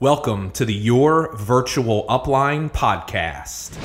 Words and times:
Welcome 0.00 0.50
to 0.52 0.64
the 0.64 0.72
Your 0.72 1.36
Virtual 1.36 2.06
Upline 2.08 2.72
podcast. 2.72 3.76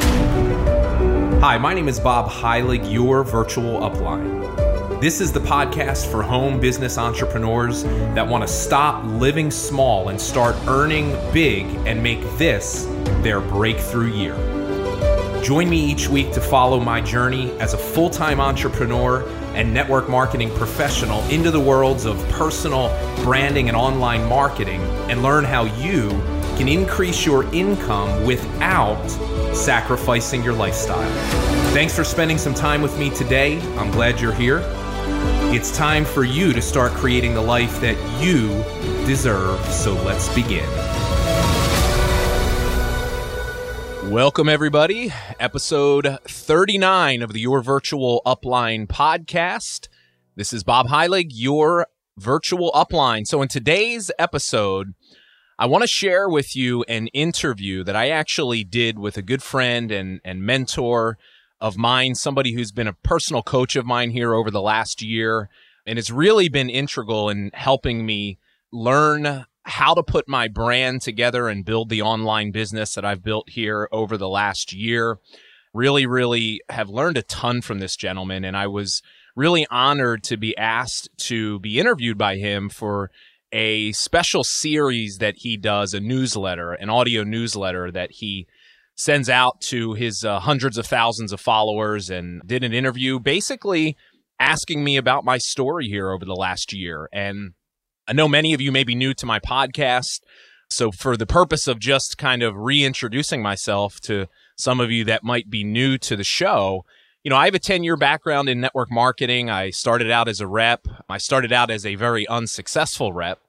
Hi, 1.42 1.58
my 1.58 1.74
name 1.74 1.90
is 1.90 2.00
Bob 2.00 2.32
Heilig, 2.32 2.90
your 2.90 3.26
virtual 3.26 3.82
upline. 3.82 5.02
This 5.02 5.20
is 5.20 5.34
the 5.34 5.42
podcast 5.42 6.10
for 6.10 6.24
home 6.24 6.62
business 6.62 6.98
entrepreneurs 6.98 7.84
that 7.84 8.26
want 8.26 8.48
to 8.48 8.48
stop 8.48 9.04
living 9.04 9.52
small 9.52 10.08
and 10.08 10.22
start 10.22 10.56
earning 10.68 11.10
big 11.34 11.66
and 11.86 12.02
make 12.02 12.22
this 12.38 12.86
their 13.22 13.42
breakthrough 13.42 14.14
year. 14.14 15.44
Join 15.44 15.70
me 15.70 15.84
each 15.86 16.08
week 16.08 16.32
to 16.32 16.40
follow 16.40 16.80
my 16.80 17.02
journey 17.02 17.52
as 17.60 17.74
a 17.74 17.78
full 17.78 18.10
time 18.10 18.40
entrepreneur 18.40 19.22
and 19.56 19.74
network 19.74 20.10
marketing 20.10 20.54
professional 20.56 21.22
into 21.30 21.50
the 21.50 21.60
worlds 21.60 22.06
of 22.06 22.18
personal 22.30 22.90
branding 23.24 23.68
and 23.68 23.76
online 23.76 24.24
marketing 24.28 24.82
and 25.10 25.24
learn 25.24 25.44
how 25.44 25.64
you 25.64 26.10
can 26.58 26.68
increase 26.68 27.26
your 27.26 27.44
income 27.54 28.26
without 28.26 29.08
sacrificing 29.54 30.44
your 30.44 30.54
lifestyle. 30.54 31.10
Thanks 31.74 31.96
for 31.96 32.04
spending 32.04 32.38
some 32.38 32.54
time 32.54 32.82
with 32.82 32.98
me 33.00 33.10
today. 33.10 33.60
I'm 33.78 33.92
glad 33.92 34.20
you're 34.22 34.34
here. 34.34 34.62
It's 35.54 35.76
time 35.76 36.06
for 36.06 36.24
you 36.24 36.54
to 36.54 36.62
start 36.62 36.92
creating 36.92 37.34
the 37.34 37.42
life 37.42 37.80
that 37.82 37.98
you 38.22 38.50
deserve. 39.06 39.64
So 39.66 39.94
let's 40.04 40.34
begin. 40.34 40.85
Welcome, 44.10 44.48
everybody. 44.48 45.12
Episode 45.40 46.20
39 46.26 47.24
of 47.24 47.34
the 47.34 47.40
Your 47.40 47.62
Virtual 47.62 48.22
Upline 48.26 48.88
podcast. 48.88 49.88
This 50.36 50.54
is 50.54 50.64
Bob 50.64 50.88
Heilig, 50.88 51.30
your 51.32 51.88
virtual 52.16 52.72
upline. 52.74 53.26
So, 53.26 53.42
in 53.42 53.48
today's 53.48 54.12
episode, 54.20 54.94
I 55.58 55.66
want 55.66 55.82
to 55.82 55.88
share 55.88 56.30
with 56.30 56.56
you 56.56 56.84
an 56.84 57.08
interview 57.08 57.84
that 57.84 57.96
I 57.96 58.10
actually 58.10 58.64
did 58.64 59.00
with 59.00 59.18
a 59.18 59.24
good 59.24 59.42
friend 59.42 59.92
and, 59.92 60.22
and 60.24 60.44
mentor 60.44 61.18
of 61.60 61.76
mine, 61.76 62.14
somebody 62.14 62.54
who's 62.54 62.72
been 62.72 62.88
a 62.88 62.94
personal 62.94 63.42
coach 63.42 63.76
of 63.76 63.86
mine 63.88 64.12
here 64.12 64.36
over 64.36 64.52
the 64.52 64.62
last 64.62 65.02
year. 65.02 65.50
And 65.86 65.98
it's 65.98 66.12
really 66.12 66.48
been 66.48 66.70
integral 66.70 67.30
in 67.30 67.50
helping 67.54 68.06
me 68.06 68.38
learn 68.72 69.46
how 69.66 69.94
to 69.96 70.04
put 70.04 70.28
my 70.28 70.48
brand 70.48 71.02
together 71.02 71.50
and 71.50 71.66
build 71.66 71.90
the 71.90 72.02
online 72.02 72.52
business 72.52 72.94
that 72.94 73.06
I've 73.06 73.24
built 73.24 73.50
here 73.50 73.90
over 73.92 74.16
the 74.16 74.30
last 74.30 74.72
year. 74.74 75.18
Really, 75.74 76.06
really 76.06 76.62
have 76.70 76.90
learned 76.90 77.18
a 77.18 77.24
ton 77.24 77.62
from 77.62 77.80
this 77.80 77.96
gentleman. 77.96 78.46
And 78.46 78.56
I 78.56 78.68
was 78.68 79.02
really 79.36 79.68
honored 79.70 80.24
to 80.24 80.38
be 80.38 80.56
asked 80.56 81.10
to 81.18 81.60
be 81.60 81.80
interviewed 81.80 82.18
by 82.18 82.38
him 82.38 82.70
for 82.70 83.12
a 83.52 83.92
special 83.94 84.44
series 84.44 85.18
that 85.18 85.38
he 85.38 85.58
does, 85.58 85.94
a 85.94 86.00
newsletter, 86.00 86.74
an 86.74 86.90
audio 86.90 87.24
newsletter 87.24 87.92
that 87.92 88.12
he 88.12 88.48
sends 88.96 89.30
out 89.30 89.60
to 89.62 89.94
his 89.94 90.24
uh, 90.24 90.40
hundreds 90.40 90.78
of 90.78 90.86
thousands 90.86 91.34
of 91.34 91.42
followers 91.42 92.10
and 92.10 92.42
did 92.46 92.64
an 92.64 92.74
interview 92.74 93.20
basically 93.20 93.98
asking 94.40 94.84
me 94.84 94.96
about 94.96 95.26
my 95.26 95.38
story 95.38 95.88
here 95.88 96.12
over 96.12 96.24
the 96.24 96.36
last 96.36 96.72
year. 96.72 97.10
And 97.12 97.54
I 98.08 98.14
know 98.14 98.28
many 98.28 98.54
of 98.54 98.62
you 98.62 98.72
may 98.72 98.84
be 98.84 98.96
new 98.96 99.14
to 99.16 99.26
my 99.26 99.40
podcast. 99.40 100.22
So, 100.70 100.92
for 100.92 101.18
the 101.18 101.26
purpose 101.26 101.68
of 101.68 101.80
just 101.80 102.18
kind 102.18 102.44
of 102.44 102.56
reintroducing 102.56 103.42
myself 103.42 104.00
to 104.02 104.28
some 104.56 104.80
of 104.80 104.92
you 104.92 105.04
that 105.06 105.24
might 105.24 105.50
be 105.50 105.64
new 105.64 105.98
to 106.00 106.16
the 106.16 106.24
show, 106.24 106.86
you 107.24 107.30
know, 107.30 107.36
I 107.36 107.46
have 107.46 107.56
a 107.56 107.60
10 107.60 107.84
year 107.84 107.98
background 107.98 108.50
in 108.50 108.62
network 108.62 108.92
marketing. 108.92 109.50
I 109.50 109.72
started 109.72 110.12
out 110.12 110.28
as 110.28 110.40
a 110.40 110.48
rep, 110.48 110.88
I 111.10 111.18
started 111.18 111.52
out 111.52 111.72
as 111.72 111.86
a 111.86 111.96
very 111.96 112.28
unsuccessful 112.28 113.14
rep. 113.14 113.40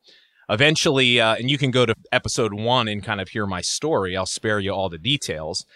Eventually, 0.49 1.21
uh, 1.21 1.35
and 1.35 1.51
you 1.51 1.59
can 1.59 1.73
go 1.73 1.85
to 1.85 1.95
episode 2.13 2.55
one 2.55 2.87
and 2.87 3.03
kind 3.03 3.21
of 3.21 3.31
hear 3.31 3.47
my 3.47 3.61
story. 3.61 4.17
I'll 4.17 4.27
spare 4.27 4.61
you 4.61 4.71
all 4.71 4.89
the 4.89 4.97
details. 4.97 5.67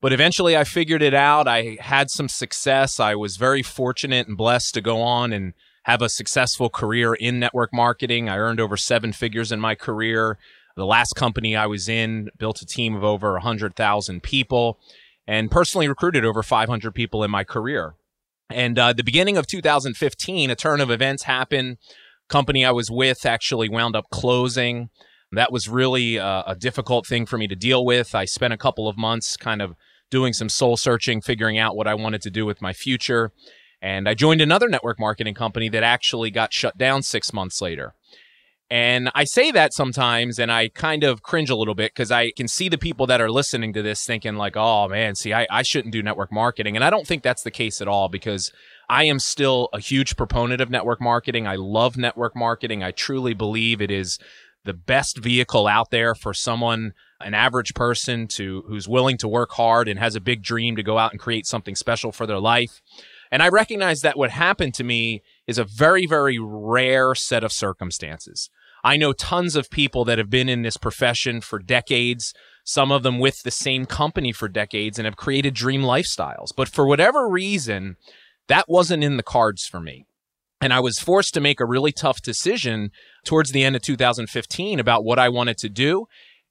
But 0.00 0.12
eventually, 0.12 0.56
I 0.56 0.64
figured 0.64 1.02
it 1.02 1.14
out. 1.14 1.46
I 1.46 1.76
had 1.80 2.10
some 2.10 2.28
success. 2.28 2.98
I 2.98 3.14
was 3.14 3.36
very 3.36 3.62
fortunate 3.62 4.26
and 4.26 4.36
blessed 4.36 4.74
to 4.74 4.80
go 4.80 5.00
on 5.00 5.32
and 5.32 5.52
have 5.84 6.02
a 6.02 6.08
successful 6.08 6.68
career 6.68 7.14
in 7.14 7.38
network 7.38 7.72
marketing. 7.72 8.28
I 8.28 8.38
earned 8.38 8.60
over 8.60 8.76
seven 8.76 9.12
figures 9.12 9.52
in 9.52 9.60
my 9.60 9.74
career. 9.74 10.38
The 10.76 10.86
last 10.86 11.14
company 11.14 11.54
I 11.54 11.66
was 11.66 11.88
in 11.88 12.30
built 12.36 12.60
a 12.62 12.66
team 12.66 12.94
of 12.94 13.04
over 13.04 13.32
100,000 13.32 14.22
people 14.22 14.78
and 15.26 15.50
personally 15.50 15.88
recruited 15.88 16.24
over 16.24 16.42
500 16.42 16.94
people 16.94 17.22
in 17.22 17.30
my 17.30 17.44
career. 17.44 17.94
And 18.50 18.78
uh, 18.78 18.92
the 18.92 19.04
beginning 19.04 19.36
of 19.36 19.46
2015, 19.46 20.50
a 20.50 20.56
turn 20.56 20.80
of 20.80 20.90
events 20.90 21.24
happened. 21.24 21.78
Company 22.28 22.64
I 22.64 22.72
was 22.72 22.90
with 22.90 23.24
actually 23.24 23.68
wound 23.68 23.94
up 23.94 24.06
closing. 24.10 24.90
That 25.32 25.52
was 25.52 25.68
really 25.68 26.18
uh, 26.18 26.44
a 26.46 26.54
difficult 26.54 27.06
thing 27.06 27.26
for 27.26 27.38
me 27.38 27.46
to 27.48 27.56
deal 27.56 27.84
with. 27.84 28.14
I 28.14 28.24
spent 28.24 28.52
a 28.52 28.58
couple 28.58 28.88
of 28.88 28.96
months 28.96 29.36
kind 29.36 29.60
of 29.60 29.74
doing 30.10 30.32
some 30.32 30.48
soul 30.48 30.76
searching, 30.76 31.20
figuring 31.20 31.58
out 31.58 31.76
what 31.76 31.86
I 31.86 31.94
wanted 31.94 32.22
to 32.22 32.30
do 32.30 32.46
with 32.46 32.62
my 32.62 32.72
future. 32.72 33.32
And 33.84 34.08
I 34.08 34.14
joined 34.14 34.40
another 34.40 34.66
network 34.66 34.98
marketing 34.98 35.34
company 35.34 35.68
that 35.68 35.82
actually 35.82 36.30
got 36.30 36.54
shut 36.54 36.78
down 36.78 37.02
six 37.02 37.34
months 37.34 37.60
later. 37.60 37.92
And 38.70 39.10
I 39.14 39.24
say 39.24 39.50
that 39.50 39.74
sometimes 39.74 40.38
and 40.38 40.50
I 40.50 40.70
kind 40.70 41.04
of 41.04 41.22
cringe 41.22 41.50
a 41.50 41.54
little 41.54 41.74
bit 41.74 41.92
because 41.92 42.10
I 42.10 42.30
can 42.30 42.48
see 42.48 42.70
the 42.70 42.78
people 42.78 43.06
that 43.08 43.20
are 43.20 43.30
listening 43.30 43.74
to 43.74 43.82
this 43.82 44.06
thinking, 44.06 44.36
like, 44.36 44.56
oh 44.56 44.88
man, 44.88 45.14
see, 45.16 45.34
I, 45.34 45.46
I 45.50 45.60
shouldn't 45.60 45.92
do 45.92 46.02
network 46.02 46.32
marketing. 46.32 46.76
And 46.76 46.84
I 46.84 46.88
don't 46.88 47.06
think 47.06 47.22
that's 47.22 47.42
the 47.42 47.50
case 47.50 47.82
at 47.82 47.86
all 47.86 48.08
because 48.08 48.50
I 48.88 49.04
am 49.04 49.18
still 49.18 49.68
a 49.74 49.80
huge 49.80 50.16
proponent 50.16 50.62
of 50.62 50.70
network 50.70 51.02
marketing. 51.02 51.46
I 51.46 51.56
love 51.56 51.98
network 51.98 52.34
marketing. 52.34 52.82
I 52.82 52.90
truly 52.90 53.34
believe 53.34 53.82
it 53.82 53.90
is 53.90 54.18
the 54.64 54.72
best 54.72 55.18
vehicle 55.18 55.66
out 55.66 55.90
there 55.90 56.14
for 56.14 56.32
someone 56.32 56.94
an 57.20 57.34
average 57.34 57.74
person 57.74 58.28
to 58.28 58.64
who's 58.66 58.88
willing 58.88 59.18
to 59.18 59.28
work 59.28 59.52
hard 59.52 59.88
and 59.88 59.98
has 59.98 60.14
a 60.14 60.20
big 60.20 60.42
dream 60.42 60.74
to 60.76 60.82
go 60.82 60.96
out 60.96 61.12
and 61.12 61.20
create 61.20 61.46
something 61.46 61.74
special 61.74 62.12
for 62.12 62.26
their 62.26 62.40
life 62.40 62.80
and 63.34 63.42
I 63.42 63.48
recognize 63.48 64.02
that 64.02 64.16
what 64.16 64.30
happened 64.30 64.74
to 64.74 64.84
me 64.84 65.20
is 65.48 65.58
a 65.58 65.64
very, 65.64 66.06
very 66.06 66.38
rare 66.40 67.16
set 67.16 67.42
of 67.42 67.50
circumstances. 67.50 68.48
I 68.84 68.96
know 68.96 69.12
tons 69.12 69.56
of 69.56 69.70
people 69.70 70.04
that 70.04 70.18
have 70.18 70.30
been 70.30 70.48
in 70.48 70.62
this 70.62 70.76
profession 70.76 71.40
for 71.40 71.58
decades, 71.58 72.32
some 72.62 72.92
of 72.92 73.02
them 73.02 73.18
with 73.18 73.42
the 73.42 73.50
same 73.50 73.86
company 73.86 74.30
for 74.30 74.46
decades 74.46 75.00
and 75.00 75.04
have 75.04 75.16
created 75.16 75.52
dream 75.52 75.82
lifestyles. 75.82 76.50
But 76.56 76.68
for 76.68 76.86
whatever 76.86 77.28
reason, 77.28 77.96
that 78.46 78.66
wasn't 78.68 79.02
in 79.02 79.16
the 79.16 79.24
cards 79.24 79.66
for 79.66 79.80
me. 79.80 80.06
And 80.60 80.72
I 80.72 80.78
was 80.78 81.00
forced 81.00 81.34
to 81.34 81.40
make 81.40 81.58
a 81.58 81.66
really 81.66 81.90
tough 81.90 82.22
decision 82.22 82.92
towards 83.24 83.50
the 83.50 83.64
end 83.64 83.74
of 83.74 83.82
2015 83.82 84.78
about 84.78 85.02
what 85.02 85.18
I 85.18 85.28
wanted 85.28 85.58
to 85.58 85.68
do. 85.68 86.06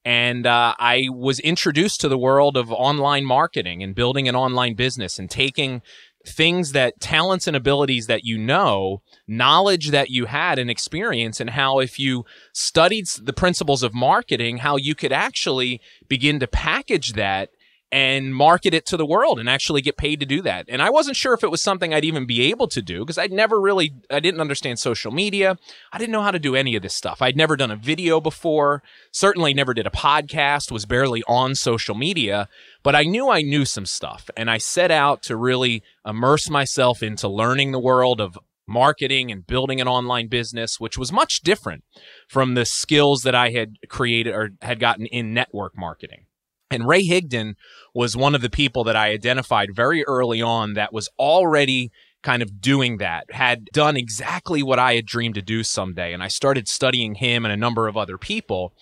And 0.05 0.45
uh, 0.45 0.75
I 0.77 1.07
was 1.09 1.39
introduced 1.39 2.01
to 2.01 2.09
the 2.09 2.17
world 2.17 2.57
of 2.57 2.73
online 2.73 3.23
marketing 3.23 3.81
and 3.81 3.95
building 3.95 4.27
an 4.27 4.35
online 4.35 4.75
business 4.75 5.17
and 5.17 5.29
taking 5.29 5.81
things 6.25 6.71
that 6.71 6.99
talents 6.99 7.47
and 7.47 7.55
abilities 7.55 8.07
that 8.07 8.23
you 8.23 8.37
know, 8.37 9.01
knowledge 9.27 9.89
that 9.89 10.09
you 10.09 10.25
had 10.25 10.57
and 10.57 10.69
experience, 10.69 11.39
and 11.39 11.51
how 11.51 11.79
if 11.79 11.99
you 11.99 12.25
studied 12.53 13.07
the 13.21 13.33
principles 13.33 13.83
of 13.83 13.93
marketing, 13.93 14.57
how 14.57 14.77
you 14.77 14.95
could 14.95 15.11
actually 15.11 15.81
begin 16.07 16.39
to 16.39 16.47
package 16.47 17.13
that 17.13 17.49
and 17.93 18.35
market 18.35 18.73
it 18.73 18.87
to 18.87 18.97
the 18.97 19.05
world 19.05 19.39
and 19.39 19.47
actually 19.47 19.79
get 19.79 19.97
paid 19.97 20.19
to 20.19 20.25
do 20.25 20.41
that. 20.41 20.65
And 20.67 20.81
I 20.81 20.89
wasn't 20.89 21.15
sure 21.15 21.35
if 21.35 21.43
it 21.43 21.51
was 21.51 21.61
something 21.61 21.93
I'd 21.93 22.03
even 22.03 22.25
be 22.25 22.49
able 22.49 22.67
to 22.69 22.81
do 22.81 23.01
because 23.01 23.19
I'd 23.19 23.31
never 23.31 23.61
really, 23.61 23.93
I 24.09 24.19
didn't 24.19 24.41
understand 24.41 24.79
social 24.79 25.11
media. 25.11 25.59
I 25.91 25.99
didn't 25.99 26.11
know 26.11 26.23
how 26.23 26.31
to 26.31 26.39
do 26.39 26.55
any 26.55 26.75
of 26.75 26.81
this 26.81 26.95
stuff. 26.95 27.21
I'd 27.21 27.37
never 27.37 27.55
done 27.55 27.69
a 27.69 27.75
video 27.75 28.19
before, 28.19 28.81
certainly 29.11 29.53
never 29.53 29.75
did 29.75 29.85
a 29.85 29.91
podcast, 29.91 30.71
was 30.71 30.87
barely 30.87 31.21
on 31.27 31.53
social 31.53 31.93
media, 31.93 32.49
but 32.81 32.95
I 32.95 33.03
knew 33.03 33.29
I 33.29 33.43
knew 33.43 33.63
some 33.63 33.85
stuff. 33.85 34.27
And 34.35 34.49
I 34.49 34.57
set 34.57 34.89
out 34.89 35.21
to 35.23 35.37
really 35.37 35.83
immerse 36.03 36.49
myself 36.49 37.03
into 37.03 37.27
learning 37.27 37.73
the 37.73 37.79
world 37.79 38.19
of 38.19 38.39
marketing 38.67 39.31
and 39.31 39.45
building 39.45 39.79
an 39.79 39.87
online 39.87 40.29
business, 40.29 40.79
which 40.79 40.97
was 40.97 41.11
much 41.11 41.41
different 41.41 41.83
from 42.27 42.55
the 42.55 42.65
skills 42.65 43.21
that 43.21 43.35
I 43.35 43.51
had 43.51 43.75
created 43.87 44.33
or 44.33 44.49
had 44.63 44.79
gotten 44.79 45.05
in 45.05 45.35
network 45.35 45.77
marketing. 45.77 46.25
And 46.73 46.87
Ray 46.87 47.07
Higdon 47.07 47.55
was 47.93 48.17
one 48.17 48.35
of 48.35 48.41
the 48.41 48.49
people 48.49 48.83
that 48.85 48.95
I 48.95 49.09
identified 49.09 49.75
very 49.75 50.03
early 50.05 50.41
on 50.41 50.73
that 50.73 50.91
was 50.91 51.09
already 51.19 51.91
kind 52.23 52.41
of 52.41 52.61
doing 52.61 52.97
that, 52.97 53.25
had 53.31 53.65
done 53.73 53.97
exactly 53.97 54.63
what 54.63 54.79
I 54.79 54.95
had 54.95 55.05
dreamed 55.05 55.35
to 55.35 55.41
do 55.41 55.63
someday. 55.63 56.13
And 56.13 56.23
I 56.23 56.29
started 56.29 56.67
studying 56.67 57.15
him 57.15 57.45
and 57.45 57.53
a 57.53 57.57
number 57.57 57.87
of 57.87 57.97
other 57.97 58.17
people. 58.17 58.73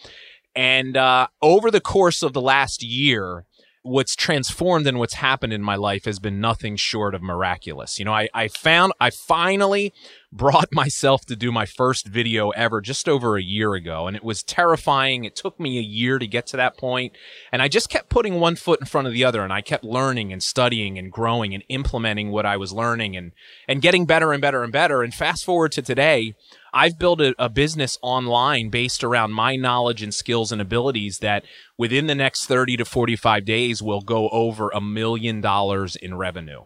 And 0.56 0.96
uh, 0.96 1.28
over 1.42 1.72
the 1.72 1.82
course 1.82 2.24
of 2.24 2.34
the 2.34 2.42
last 2.42 2.84
year, 2.84 3.46
what's 3.84 4.16
transformed 4.16 4.86
and 4.86 5.00
what's 5.00 5.16
happened 5.16 5.52
in 5.52 5.62
my 5.62 5.76
life 5.76 6.06
has 6.06 6.20
been 6.20 6.40
nothing 6.40 6.76
short 6.76 7.16
of 7.16 7.22
miraculous. 7.22 7.98
You 7.98 8.06
know, 8.06 8.14
I, 8.14 8.30
I 8.34 8.48
found, 8.48 8.94
I 9.00 9.10
finally 9.10 9.92
brought 10.32 10.72
myself 10.72 11.26
to 11.26 11.36
do 11.36 11.52
my 11.52 11.66
first 11.66 12.08
video 12.08 12.52
ever 12.52 12.80
just 12.80 13.10
over 13.10 13.36
a 13.36 13.42
year 13.42 13.74
ago. 13.74 14.08
And 14.08 14.16
it 14.16 14.24
was 14.24 14.44
terrifying. 14.44 15.26
It 15.26 15.36
took 15.36 15.60
me 15.60 15.78
a 15.78 15.82
year 15.82 16.20
to 16.20 16.28
get 16.28 16.46
to 16.48 16.58
that 16.58 16.78
point. 16.78 17.14
And 17.52 17.62
I 17.62 17.68
just 17.68 17.90
kept 17.90 18.10
putting 18.10 18.40
one 18.40 18.56
foot 18.56 18.80
in 18.80 18.86
front 18.86 19.08
of 19.08 19.14
the 19.14 19.26
other 19.26 19.44
and 19.44 19.52
I 19.52 19.62
kept 19.62 19.84
learning 19.84 20.32
and 20.32 20.42
studying 20.42 20.98
and 20.98 21.12
growing 21.12 21.54
and 21.54 21.64
implementing 21.68 22.30
what 22.30 22.46
I 22.46 22.58
was 22.58 22.72
learning 22.72 23.18
and, 23.18 23.32
and 23.68 23.82
getting 23.82 24.06
better 24.06 24.32
and 24.32 24.42
better 24.42 24.64
and 24.64 24.72
better. 24.72 25.02
And 25.02 25.14
fast 25.14 25.44
forward 25.44 25.72
to 25.74 25.82
today, 25.82 26.36
I've 26.74 26.98
built 26.98 27.20
a, 27.20 27.36
a, 27.38 27.50
business 27.50 27.98
online 28.02 28.70
based 28.70 29.04
around 29.04 29.32
my 29.34 29.56
knowledge 29.56 30.02
and 30.02 30.14
skills 30.14 30.52
and 30.52 30.62
abilities 30.62 31.20
that 31.20 31.44
within 31.78 32.08
the 32.08 32.16
next 32.16 32.46
30 32.46 32.78
to 32.78 32.86
45 32.86 33.44
days 33.44 33.82
will 33.82 34.02
go 34.02 34.30
over 34.30 34.70
a 34.70 34.80
million 34.80 35.42
dollars 35.42 35.96
in 35.96 36.16
revenue. 36.16 36.62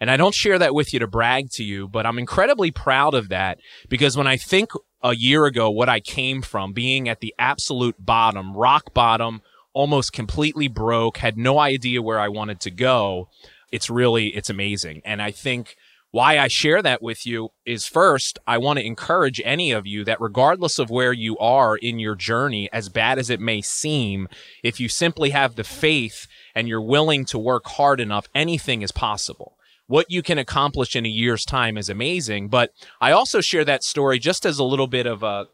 And 0.00 0.10
I 0.10 0.16
don't 0.16 0.34
share 0.34 0.58
that 0.58 0.74
with 0.74 0.92
you 0.92 1.00
to 1.00 1.06
brag 1.06 1.50
to 1.52 1.64
you, 1.64 1.86
but 1.86 2.06
I'm 2.06 2.18
incredibly 2.18 2.70
proud 2.70 3.14
of 3.14 3.28
that 3.28 3.58
because 3.88 4.16
when 4.16 4.26
I 4.26 4.36
think 4.36 4.70
a 5.02 5.14
year 5.14 5.44
ago 5.44 5.68
what 5.70 5.88
I 5.88 6.00
came 6.00 6.42
from 6.42 6.72
being 6.72 7.08
at 7.08 7.20
the 7.20 7.34
absolute 7.38 7.96
bottom, 7.98 8.56
rock 8.56 8.94
bottom, 8.94 9.42
almost 9.72 10.12
completely 10.12 10.68
broke, 10.68 11.18
had 11.18 11.36
no 11.36 11.58
idea 11.58 12.02
where 12.02 12.18
I 12.18 12.28
wanted 12.28 12.60
to 12.60 12.70
go. 12.70 13.28
It's 13.70 13.90
really, 13.90 14.28
it's 14.28 14.50
amazing. 14.50 15.02
And 15.04 15.20
I 15.20 15.30
think 15.30 15.76
why 16.12 16.38
I 16.38 16.48
share 16.48 16.82
that 16.82 17.02
with 17.02 17.24
you 17.24 17.50
is 17.64 17.86
first, 17.86 18.38
I 18.46 18.58
want 18.58 18.78
to 18.78 18.84
encourage 18.84 19.40
any 19.44 19.70
of 19.70 19.86
you 19.86 20.04
that 20.04 20.20
regardless 20.20 20.78
of 20.78 20.90
where 20.90 21.12
you 21.12 21.38
are 21.38 21.76
in 21.76 21.98
your 21.98 22.16
journey, 22.16 22.68
as 22.72 22.88
bad 22.88 23.18
as 23.18 23.30
it 23.30 23.40
may 23.40 23.60
seem, 23.60 24.28
if 24.64 24.80
you 24.80 24.88
simply 24.88 25.30
have 25.30 25.54
the 25.54 25.64
faith 25.64 26.26
and 26.54 26.66
you're 26.66 26.80
willing 26.80 27.24
to 27.26 27.38
work 27.38 27.66
hard 27.66 28.00
enough, 28.00 28.26
anything 28.34 28.82
is 28.82 28.92
possible 28.92 29.56
what 29.90 30.08
you 30.08 30.22
can 30.22 30.38
accomplish 30.38 30.94
in 30.94 31.04
a 31.04 31.08
year's 31.08 31.44
time 31.44 31.76
is 31.76 31.88
amazing. 31.88 32.48
But 32.48 32.70
I 33.00 33.10
also 33.10 33.40
share 33.40 33.64
that 33.64 33.82
story 33.82 34.20
just 34.20 34.46
as 34.46 34.60
a 34.60 34.64
little 34.64 34.86
bit 34.86 35.04
of 35.04 35.24
a, 35.24 35.46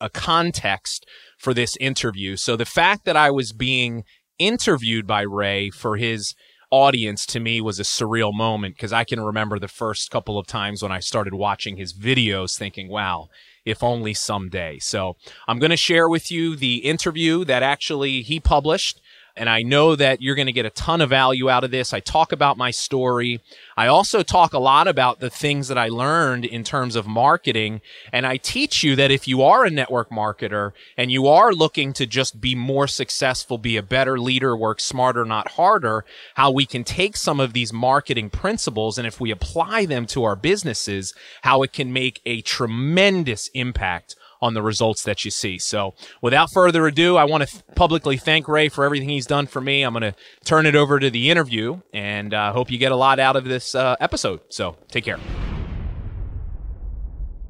a 0.00 0.08
context 0.08 1.06
for 1.36 1.52
this 1.52 1.76
interview. 1.76 2.36
So 2.36 2.56
the 2.56 2.64
fact 2.64 3.04
that 3.04 3.18
I 3.18 3.30
was 3.30 3.52
being 3.52 4.04
interviewed 4.38 5.06
by 5.06 5.20
Ray 5.20 5.68
for 5.68 5.98
his 5.98 6.34
audience 6.72 7.26
to 7.26 7.38
me 7.38 7.60
was 7.60 7.78
a 7.78 7.84
surreal 7.84 8.32
moment 8.34 8.74
because 8.74 8.92
I 8.92 9.04
can 9.04 9.20
remember 9.20 9.58
the 9.58 9.68
first 9.68 10.10
couple 10.10 10.38
of 10.38 10.46
times 10.46 10.82
when 10.82 10.90
I 10.90 11.00
started 11.00 11.34
watching 11.34 11.76
his 11.76 11.92
videos 11.92 12.56
thinking, 12.56 12.88
wow, 12.88 13.28
if 13.64 13.82
only 13.82 14.14
someday. 14.14 14.78
So 14.80 15.16
I'm 15.46 15.58
going 15.58 15.70
to 15.70 15.76
share 15.76 16.08
with 16.08 16.32
you 16.32 16.56
the 16.56 16.78
interview 16.78 17.44
that 17.44 17.62
actually 17.62 18.22
he 18.22 18.40
published 18.40 19.00
and 19.36 19.48
I 19.48 19.62
know 19.62 19.96
that 19.96 20.20
you're 20.20 20.34
going 20.34 20.46
to 20.46 20.52
get 20.52 20.66
a 20.66 20.70
ton 20.70 21.00
of 21.00 21.10
value 21.10 21.48
out 21.48 21.64
of 21.64 21.70
this. 21.70 21.92
I 21.92 22.00
talk 22.00 22.32
about 22.32 22.58
my 22.58 22.70
story. 22.70 23.40
I 23.76 23.86
also 23.86 24.22
talk 24.22 24.52
a 24.52 24.58
lot 24.58 24.86
about 24.86 25.20
the 25.20 25.30
things 25.30 25.68
that 25.68 25.78
I 25.78 25.88
learned 25.88 26.44
in 26.44 26.64
terms 26.64 26.96
of 26.96 27.06
marketing. 27.06 27.80
And 28.12 28.26
I 28.26 28.36
teach 28.36 28.82
you 28.82 28.94
that 28.96 29.10
if 29.10 29.26
you 29.26 29.42
are 29.42 29.64
a 29.64 29.70
network 29.70 30.10
marketer 30.10 30.72
and 30.96 31.10
you 31.10 31.26
are 31.26 31.52
looking 31.52 31.92
to 31.94 32.06
just 32.06 32.40
be 32.40 32.54
more 32.54 32.86
successful, 32.86 33.56
be 33.56 33.76
a 33.76 33.82
better 33.82 34.18
leader, 34.18 34.54
work 34.56 34.80
smarter, 34.80 35.24
not 35.24 35.52
harder, 35.52 36.04
how 36.34 36.50
we 36.50 36.66
can 36.66 36.84
take 36.84 37.16
some 37.16 37.40
of 37.40 37.54
these 37.54 37.72
marketing 37.72 38.28
principles 38.28 38.98
and 38.98 39.06
if 39.06 39.20
we 39.20 39.30
apply 39.30 39.86
them 39.86 40.04
to 40.06 40.24
our 40.24 40.36
businesses, 40.36 41.14
how 41.42 41.62
it 41.62 41.72
can 41.72 41.92
make 41.92 42.20
a 42.26 42.42
tremendous 42.42 43.48
impact 43.54 44.16
on 44.42 44.54
the 44.54 44.62
results 44.62 45.04
that 45.04 45.24
you 45.24 45.30
see. 45.30 45.58
So 45.58 45.94
without 46.20 46.50
further 46.52 46.86
ado, 46.86 47.16
I 47.16 47.24
want 47.24 47.44
to 47.44 47.50
th- 47.50 47.62
publicly 47.76 48.16
thank 48.16 48.48
Ray 48.48 48.68
for 48.68 48.84
everything 48.84 49.08
he's 49.08 49.26
done 49.26 49.46
for 49.46 49.60
me. 49.60 49.84
I'm 49.84 49.94
going 49.94 50.02
to 50.02 50.14
turn 50.44 50.66
it 50.66 50.74
over 50.74 50.98
to 50.98 51.08
the 51.08 51.30
interview 51.30 51.80
and 51.94 52.34
uh, 52.34 52.52
hope 52.52 52.70
you 52.70 52.76
get 52.76 52.92
a 52.92 52.96
lot 52.96 53.20
out 53.20 53.36
of 53.36 53.44
this 53.44 53.74
uh, 53.74 53.96
episode. 54.00 54.40
So 54.50 54.76
take 54.88 55.04
care. 55.04 55.18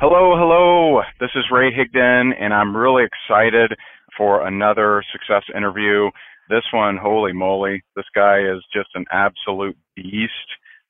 Hello, 0.00 0.36
hello. 0.36 1.00
This 1.20 1.30
is 1.36 1.44
Ray 1.50 1.70
Higdon, 1.72 2.32
and 2.38 2.52
I'm 2.52 2.76
really 2.76 3.04
excited 3.04 3.72
for 4.16 4.46
another 4.46 5.02
success 5.12 5.44
interview. 5.56 6.10
This 6.50 6.64
one, 6.72 6.96
holy 6.96 7.32
moly, 7.32 7.82
this 7.94 8.04
guy 8.14 8.40
is 8.40 8.62
just 8.74 8.90
an 8.94 9.04
absolute 9.12 9.76
beast. 9.94 10.32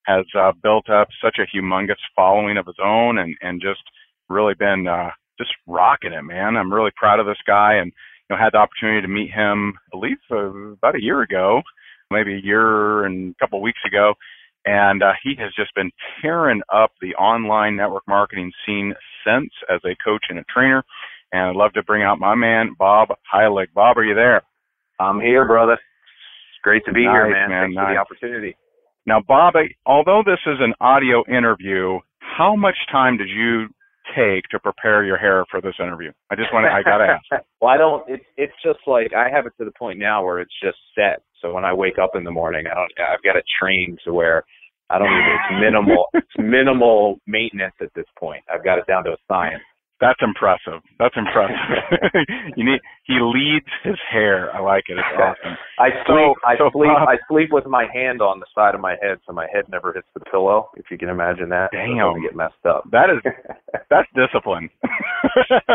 Has 0.07 0.25
uh, 0.37 0.53
built 0.63 0.91
up 0.91 1.09
such 1.23 1.39
a 1.39 1.57
humongous 1.57 2.01
following 2.17 2.57
of 2.57 2.67
his 2.67 2.79
own, 2.83 3.19
and 3.19 3.37
and 3.43 3.61
just 3.61 3.83
really 4.29 4.55
been 4.55 4.89
uh, 4.89 5.11
just 5.43 5.55
rocking 5.67 6.13
it, 6.13 6.23
man. 6.23 6.57
I'm 6.57 6.73
really 6.73 6.93
proud 6.97 7.21
of 7.21 7.27
this 7.27 7.41
guy, 7.47 7.75
and 7.75 7.93
you 8.29 8.37
know, 8.37 8.43
had 8.43 8.53
the 8.53 8.59
opportunity 8.59 9.03
to 9.03 9.09
meet 9.09 9.31
him, 9.33 9.75
I 9.77 9.91
believe, 9.91 10.19
uh, 10.31 10.73
about 10.79 10.97
a 10.97 11.03
year 11.03 11.23
ago, 11.23 11.63
maybe 12.11 12.35
a 12.35 12.41
year 12.43 13.05
and 13.05 13.35
a 13.35 13.45
couple 13.45 13.59
of 13.59 13.63
weeks 13.63 13.81
ago, 13.87 14.15
and 14.65 15.03
uh, 15.03 15.13
he 15.23 15.35
has 15.39 15.53
just 15.57 15.75
been 15.75 15.91
tearing 16.21 16.63
up 16.73 16.93
the 17.01 17.15
online 17.15 17.77
network 17.77 18.05
marketing 18.07 18.53
scene 18.65 18.95
since 19.27 19.51
as 19.69 19.81
a 19.85 19.97
coach 20.05 20.25
and 20.29 20.39
a 20.39 20.45
trainer. 20.45 20.85
And 21.33 21.51
I'd 21.51 21.57
love 21.57 21.73
to 21.73 21.83
bring 21.83 22.03
out 22.03 22.19
my 22.19 22.35
man, 22.35 22.77
Bob 22.79 23.09
Heilig. 23.33 23.73
Bob, 23.75 23.97
are 23.97 24.05
you 24.05 24.15
there? 24.15 24.43
I'm 25.01 25.21
here, 25.21 25.47
brother. 25.47 25.73
It's 25.73 26.63
great 26.63 26.85
to 26.85 26.93
be 26.93 27.07
nice, 27.07 27.13
here, 27.13 27.31
man. 27.31 27.49
man. 27.49 27.63
Thanks 27.65 27.77
nice. 27.77 27.87
for 27.87 27.95
the 27.95 28.01
opportunity. 28.01 28.57
Now, 29.07 29.21
Bob, 29.27 29.55
although 29.85 30.23
this 30.25 30.39
is 30.47 30.59
an 30.61 30.75
audio 30.81 31.25
interview, 31.27 31.99
how 32.21 32.55
much 32.55 32.77
time 32.93 33.17
did 33.17 33.29
you 33.29 33.67
take 34.17 34.49
to 34.51 34.59
prepare 34.59 35.05
your 35.05 35.17
hair 35.17 35.45
for 35.51 35.61
this 35.61 35.75
interview? 35.79 36.13
I 36.31 36.37
just 36.37 36.53
want 36.53 36.65
to, 36.65 36.73
I 36.73 36.83
gotta 36.83 37.05
ask. 37.05 37.45
well, 37.61 37.71
I 37.71 37.77
don't. 37.77 38.09
It's 38.09 38.25
it's 38.37 38.53
just 38.65 38.81
like 38.87 39.13
I 39.15 39.29
have 39.31 39.47
it 39.47 39.53
to 39.59 39.65
the 39.65 39.73
point 39.79 39.99
now 39.99 40.25
where 40.25 40.41
it's 40.41 40.55
just 40.63 40.79
set. 40.95 41.23
So 41.41 41.53
when 41.53 41.65
I 41.65 41.73
wake 41.73 41.99
up 41.99 42.11
in 42.15 42.25
the 42.25 42.31
morning, 42.31 42.67
I 42.71 42.75
don't. 42.75 42.93
I've 42.99 43.23
got 43.23 43.37
it 43.37 43.45
trained 43.61 43.99
to 44.05 44.13
where 44.13 44.45
I 44.91 44.99
don't 44.99 45.09
even. 45.09 45.33
It's 45.33 45.61
minimal. 45.61 46.07
it's 46.15 46.27
minimal 46.39 47.19
maintenance 47.27 47.75
at 47.81 47.93
this 47.95 48.07
point. 48.19 48.45
I've 48.53 48.65
got 48.65 48.79
it 48.79 48.87
down 48.87 49.05
to 49.05 49.13
a 49.13 49.17
science. 49.29 49.63
That's 50.03 50.19
impressive. 50.19 50.83
That's 50.99 51.15
impressive. 51.15 51.79
you 52.59 52.67
need 52.67 52.83
he 53.07 53.23
leads 53.23 53.71
his 53.85 53.95
hair. 54.11 54.51
I 54.51 54.59
like 54.59 54.91
it. 54.91 54.99
It's 54.99 55.15
awesome. 55.15 55.55
I 55.79 55.95
sleep. 56.03 56.11
So, 56.11 56.35
I 56.43 56.59
so 56.59 56.75
sleep. 56.75 56.91
Bob, 56.91 57.07
I 57.07 57.23
sleep 57.31 57.55
with 57.55 57.67
my 57.67 57.87
hand 57.87 58.21
on 58.21 58.41
the 58.41 58.47
side 58.53 58.75
of 58.75 58.81
my 58.81 58.97
head, 59.01 59.23
so 59.25 59.33
my 59.33 59.47
head 59.55 59.71
never 59.71 59.93
hits 59.93 60.09
the 60.13 60.19
pillow. 60.27 60.71
If 60.75 60.87
you 60.91 60.99
can 60.99 61.09
imagine 61.09 61.51
that. 61.51 61.71
Damn. 61.71 62.21
Get 62.21 62.35
messed 62.35 62.67
up. 62.67 62.83
That 62.91 63.15
is 63.15 63.23
that's 63.91 64.09
discipline. 64.19 64.71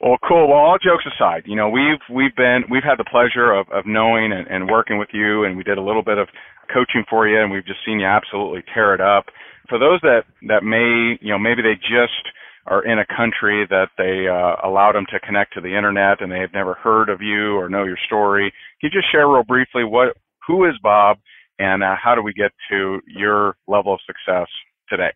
well, 0.00 0.16
cool. 0.26 0.48
Well, 0.48 0.64
all 0.64 0.78
jokes 0.80 1.04
aside, 1.04 1.42
you 1.44 1.54
know 1.54 1.68
we've 1.68 2.00
we've 2.08 2.34
been 2.34 2.64
we've 2.72 2.82
had 2.82 2.96
the 2.96 3.04
pleasure 3.04 3.52
of 3.52 3.68
of 3.76 3.84
knowing 3.84 4.32
and, 4.32 4.48
and 4.48 4.72
working 4.72 4.96
with 4.96 5.12
you, 5.12 5.44
and 5.44 5.58
we 5.58 5.64
did 5.64 5.76
a 5.76 5.84
little 5.84 6.02
bit 6.02 6.16
of 6.16 6.28
coaching 6.72 7.04
for 7.10 7.28
you, 7.28 7.36
and 7.36 7.52
we've 7.52 7.66
just 7.66 7.84
seen 7.84 8.00
you 8.00 8.06
absolutely 8.06 8.64
tear 8.72 8.94
it 8.94 9.02
up. 9.04 9.26
For 9.68 9.78
those 9.78 10.00
that 10.00 10.24
that 10.48 10.64
may 10.64 11.20
you 11.20 11.28
know 11.28 11.38
maybe 11.38 11.60
they 11.60 11.76
just 11.76 12.32
are 12.66 12.84
in 12.84 12.98
a 12.98 13.06
country 13.06 13.66
that 13.68 13.88
they 13.98 14.28
uh, 14.28 14.66
allowed 14.66 14.94
them 14.94 15.06
to 15.10 15.18
connect 15.20 15.54
to 15.54 15.60
the 15.60 15.76
internet 15.76 16.20
and 16.20 16.30
they 16.30 16.38
have 16.38 16.52
never 16.52 16.74
heard 16.74 17.08
of 17.08 17.20
you 17.20 17.56
or 17.56 17.68
know 17.68 17.84
your 17.84 17.98
story. 18.06 18.52
Can 18.80 18.90
you 18.92 19.00
just 19.00 19.10
share 19.10 19.28
real 19.28 19.42
briefly 19.42 19.84
what 19.84 20.16
who 20.46 20.64
is 20.64 20.74
Bob 20.82 21.18
and 21.58 21.82
uh, 21.82 21.94
how 22.02 22.14
do 22.14 22.22
we 22.22 22.32
get 22.32 22.52
to 22.70 23.00
your 23.06 23.56
level 23.66 23.94
of 23.94 24.00
success 24.06 24.46
today? 24.88 25.10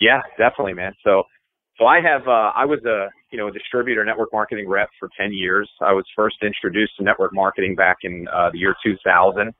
Yeah, 0.00 0.20
definitely, 0.36 0.74
man. 0.74 0.92
So 1.04 1.24
so 1.78 1.86
I 1.86 2.00
have 2.00 2.26
uh, 2.26 2.52
I 2.54 2.64
was 2.64 2.80
a 2.84 3.08
you 3.30 3.38
know 3.38 3.48
a 3.48 3.52
distributor 3.52 4.04
network 4.04 4.28
marketing 4.32 4.68
rep 4.68 4.90
for 5.00 5.08
10 5.18 5.32
years. 5.32 5.68
I 5.80 5.92
was 5.92 6.04
first 6.14 6.36
introduced 6.42 6.96
to 6.98 7.04
network 7.04 7.32
marketing 7.32 7.76
back 7.76 7.98
in 8.02 8.26
uh, 8.32 8.50
the 8.52 8.58
year 8.58 8.74
2000. 8.84 9.54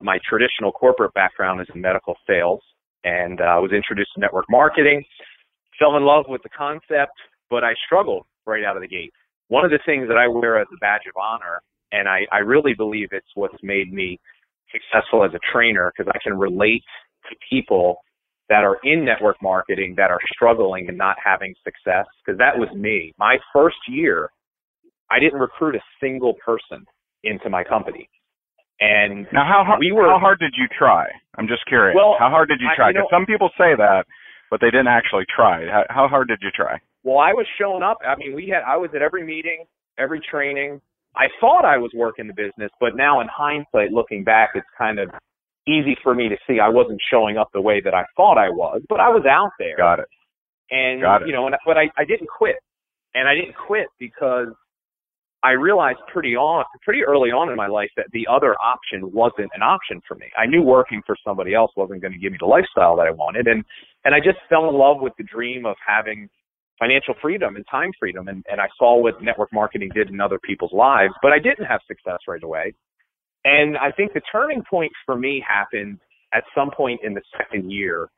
My 0.00 0.18
traditional 0.28 0.72
corporate 0.72 1.14
background 1.14 1.60
is 1.60 1.66
in 1.74 1.80
medical 1.80 2.14
sales, 2.26 2.60
and 3.04 3.40
uh, 3.40 3.44
I 3.44 3.58
was 3.58 3.72
introduced 3.72 4.10
to 4.14 4.20
network 4.20 4.44
marketing 4.50 5.02
fell 5.78 5.96
in 5.96 6.04
love 6.04 6.24
with 6.28 6.42
the 6.42 6.48
concept, 6.48 7.12
but 7.50 7.64
I 7.64 7.72
struggled 7.86 8.26
right 8.46 8.64
out 8.64 8.76
of 8.76 8.82
the 8.82 8.88
gate. 8.88 9.12
One 9.48 9.64
of 9.64 9.70
the 9.70 9.78
things 9.86 10.08
that 10.08 10.16
I 10.16 10.26
wear 10.28 10.60
as 10.60 10.66
a 10.72 10.78
badge 10.78 11.06
of 11.08 11.16
honor, 11.16 11.62
and 11.92 12.08
I, 12.08 12.26
I 12.32 12.38
really 12.38 12.74
believe 12.74 13.08
it's 13.12 13.26
what's 13.34 13.56
made 13.62 13.92
me 13.92 14.18
successful 14.72 15.24
as 15.24 15.30
a 15.34 15.40
trainer 15.52 15.92
because 15.96 16.10
I 16.14 16.18
can 16.22 16.36
relate 16.36 16.82
to 17.30 17.36
people 17.48 17.98
that 18.48 18.62
are 18.62 18.78
in 18.84 19.04
network 19.04 19.36
marketing 19.42 19.94
that 19.96 20.10
are 20.10 20.20
struggling 20.34 20.88
and 20.88 20.96
not 20.96 21.16
having 21.22 21.54
success 21.64 22.06
because 22.24 22.38
that 22.38 22.56
was 22.56 22.68
me. 22.74 23.12
My 23.18 23.38
first 23.52 23.76
year, 23.88 24.30
I 25.10 25.18
didn't 25.18 25.40
recruit 25.40 25.74
a 25.74 25.82
single 26.00 26.34
person 26.44 26.86
into 27.24 27.50
my 27.50 27.64
company. 27.64 28.08
And 28.78 29.26
now, 29.32 29.46
how 29.48 29.64
hard, 29.64 29.80
we 29.80 29.90
were, 29.90 30.04
how 30.04 30.18
hard 30.18 30.38
did 30.38 30.52
you 30.56 30.66
try? 30.78 31.06
I'm 31.38 31.48
just 31.48 31.64
curious. 31.66 31.96
Well, 31.96 32.14
how 32.18 32.28
hard 32.28 32.48
did 32.48 32.60
you 32.60 32.68
try? 32.76 32.92
Because 32.92 33.08
some 33.10 33.24
people 33.24 33.48
say 33.56 33.72
that, 33.74 34.04
but 34.50 34.60
they 34.60 34.70
didn't 34.70 34.88
actually 34.88 35.24
try. 35.34 35.66
How, 35.66 35.84
how 35.88 36.08
hard 36.08 36.28
did 36.28 36.38
you 36.42 36.50
try? 36.54 36.78
Well, 37.04 37.18
I 37.18 37.32
was 37.32 37.46
showing 37.58 37.82
up. 37.82 37.98
I 38.06 38.16
mean, 38.16 38.34
we 38.34 38.48
had 38.48 38.62
I 38.66 38.76
was 38.76 38.90
at 38.94 39.02
every 39.02 39.24
meeting, 39.24 39.64
every 39.98 40.20
training. 40.20 40.80
I 41.16 41.26
thought 41.40 41.64
I 41.64 41.78
was 41.78 41.90
working 41.94 42.26
the 42.26 42.34
business, 42.34 42.70
but 42.78 42.94
now 42.94 43.20
in 43.20 43.28
hindsight, 43.34 43.90
looking 43.92 44.22
back, 44.22 44.50
it's 44.54 44.66
kind 44.76 44.98
of 44.98 45.08
easy 45.66 45.96
for 46.02 46.14
me 46.14 46.28
to 46.28 46.36
see 46.46 46.60
I 46.60 46.68
wasn't 46.68 47.00
showing 47.10 47.38
up 47.38 47.48
the 47.52 47.60
way 47.60 47.80
that 47.80 47.94
I 47.94 48.04
thought 48.16 48.38
I 48.38 48.50
was, 48.50 48.82
but 48.88 49.00
I 49.00 49.08
was 49.08 49.24
out 49.28 49.52
there. 49.58 49.76
Got 49.76 50.00
it. 50.00 50.08
And 50.70 51.00
Got 51.00 51.22
it. 51.22 51.28
you 51.28 51.32
know, 51.32 51.46
and, 51.46 51.56
but 51.64 51.76
I 51.78 51.90
I 51.96 52.04
didn't 52.04 52.28
quit, 52.28 52.56
and 53.14 53.28
I 53.28 53.34
didn't 53.34 53.54
quit 53.56 53.86
because 53.98 54.48
I 55.46 55.52
realized 55.52 55.98
pretty 56.12 56.34
on, 56.34 56.64
pretty 56.82 57.04
early 57.04 57.30
on 57.30 57.50
in 57.50 57.56
my 57.56 57.68
life 57.68 57.90
that 57.96 58.06
the 58.12 58.26
other 58.28 58.56
option 58.58 59.12
wasn't 59.12 59.50
an 59.54 59.62
option 59.62 60.02
for 60.08 60.16
me. 60.16 60.26
I 60.36 60.46
knew 60.46 60.62
working 60.62 61.02
for 61.06 61.16
somebody 61.24 61.54
else 61.54 61.70
wasn't 61.76 62.02
going 62.02 62.12
to 62.12 62.18
give 62.18 62.32
me 62.32 62.38
the 62.40 62.46
lifestyle 62.46 62.96
that 62.96 63.06
I 63.06 63.12
wanted, 63.12 63.46
and 63.46 63.64
and 64.04 64.14
I 64.14 64.18
just 64.18 64.38
fell 64.48 64.68
in 64.68 64.74
love 64.74 64.98
with 65.00 65.12
the 65.18 65.24
dream 65.24 65.64
of 65.66 65.76
having 65.86 66.28
financial 66.78 67.14
freedom 67.22 67.56
and 67.56 67.64
time 67.70 67.92
freedom, 67.98 68.28
and 68.28 68.44
and 68.50 68.60
I 68.60 68.68
saw 68.78 69.00
what 69.00 69.22
network 69.22 69.52
marketing 69.52 69.90
did 69.94 70.10
in 70.10 70.20
other 70.20 70.40
people's 70.42 70.72
lives, 70.72 71.14
but 71.22 71.32
I 71.32 71.38
didn't 71.38 71.66
have 71.66 71.80
success 71.86 72.18
right 72.28 72.42
away. 72.42 72.74
And 73.44 73.76
I 73.78 73.92
think 73.92 74.12
the 74.12 74.22
turning 74.32 74.62
point 74.68 74.92
for 75.06 75.16
me 75.16 75.44
happened 75.46 76.00
at 76.34 76.42
some 76.54 76.70
point 76.76 77.00
in 77.04 77.14
the 77.14 77.22
second 77.38 77.70
year 77.70 78.08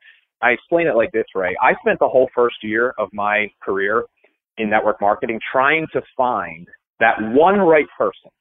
I 0.41 0.51
explain 0.51 0.87
it 0.87 0.95
like 0.95 1.11
this, 1.11 1.25
Ray. 1.35 1.55
I 1.61 1.73
spent 1.81 1.99
the 1.99 2.07
whole 2.07 2.29
first 2.33 2.57
year 2.63 2.93
of 2.97 3.09
my 3.11 3.47
career 3.61 4.05
in 4.57 4.69
network 4.69 5.01
marketing 5.01 5.39
trying 5.51 5.85
to 5.93 6.01
find 6.15 6.67
that 6.99 7.15
one 7.19 7.59
right 7.59 7.87
person 7.97 8.31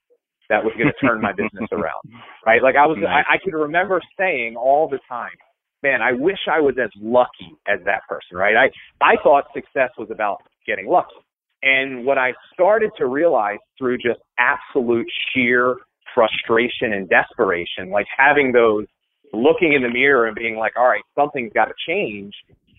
that 0.48 0.64
was 0.64 0.72
going 0.78 0.88
to 0.88 1.06
turn 1.06 1.20
my 1.20 1.32
business 1.32 1.68
around. 1.72 2.02
Right? 2.46 2.62
Like 2.62 2.76
I 2.76 2.86
was, 2.86 2.96
nice. 2.98 3.26
I, 3.28 3.34
I 3.34 3.38
could 3.44 3.52
remember 3.52 4.00
saying 4.18 4.56
all 4.56 4.88
the 4.88 4.98
time, 5.06 5.36
man, 5.82 6.00
I 6.00 6.12
wish 6.12 6.38
I 6.50 6.60
was 6.60 6.76
as 6.82 6.88
lucky 6.96 7.52
as 7.68 7.78
that 7.84 8.00
person. 8.08 8.38
Right? 8.38 8.56
I 8.56 8.70
I 9.04 9.16
thought 9.22 9.44
success 9.52 9.90
was 9.98 10.08
about 10.10 10.38
getting 10.66 10.86
lucky. 10.86 11.20
And 11.62 12.06
what 12.06 12.16
I 12.16 12.32
started 12.54 12.90
to 12.96 13.06
realize 13.06 13.58
through 13.76 13.98
just 13.98 14.20
absolute 14.38 15.06
sheer 15.34 15.76
frustration 16.14 16.94
and 16.94 17.08
desperation, 17.08 17.90
like 17.90 18.06
having 18.16 18.52
those 18.52 18.86
looking 19.32 19.74
in 19.74 19.82
the 19.82 19.90
mirror 19.90 20.26
and 20.26 20.34
being 20.34 20.56
like, 20.56 20.72
all 20.76 20.88
right, 20.88 21.02
something's 21.14 21.52
got 21.52 21.66
to 21.66 21.74
change. 21.86 22.32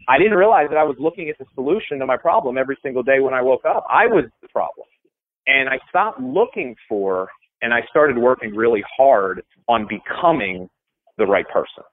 I 0.07 0.17
didn't 0.17 0.33
realize 0.33 0.67
that 0.69 0.77
I 0.77 0.83
was 0.83 0.95
looking 0.97 1.29
at 1.29 1.37
the 1.37 1.45
solution 1.53 1.99
to 1.99 2.05
my 2.05 2.17
problem 2.17 2.57
every 2.57 2.77
single 2.81 3.03
day 3.03 3.19
when 3.19 3.33
I 3.33 3.41
woke 3.41 3.65
up. 3.65 3.85
I 3.89 4.07
was 4.07 4.25
the 4.41 4.47
problem. 4.47 4.87
And 5.49 5.67
I 5.67 5.79
stopped 5.89 6.21
looking 6.21 6.75
for, 6.87 7.27
and 7.63 7.73
I 7.73 7.81
started 7.89 8.17
working 8.17 8.55
really 8.55 8.83
hard 8.95 9.41
on 9.67 9.87
becoming 9.87 10.69
the 11.17 11.25
right 11.25 11.47
person. 11.49 11.83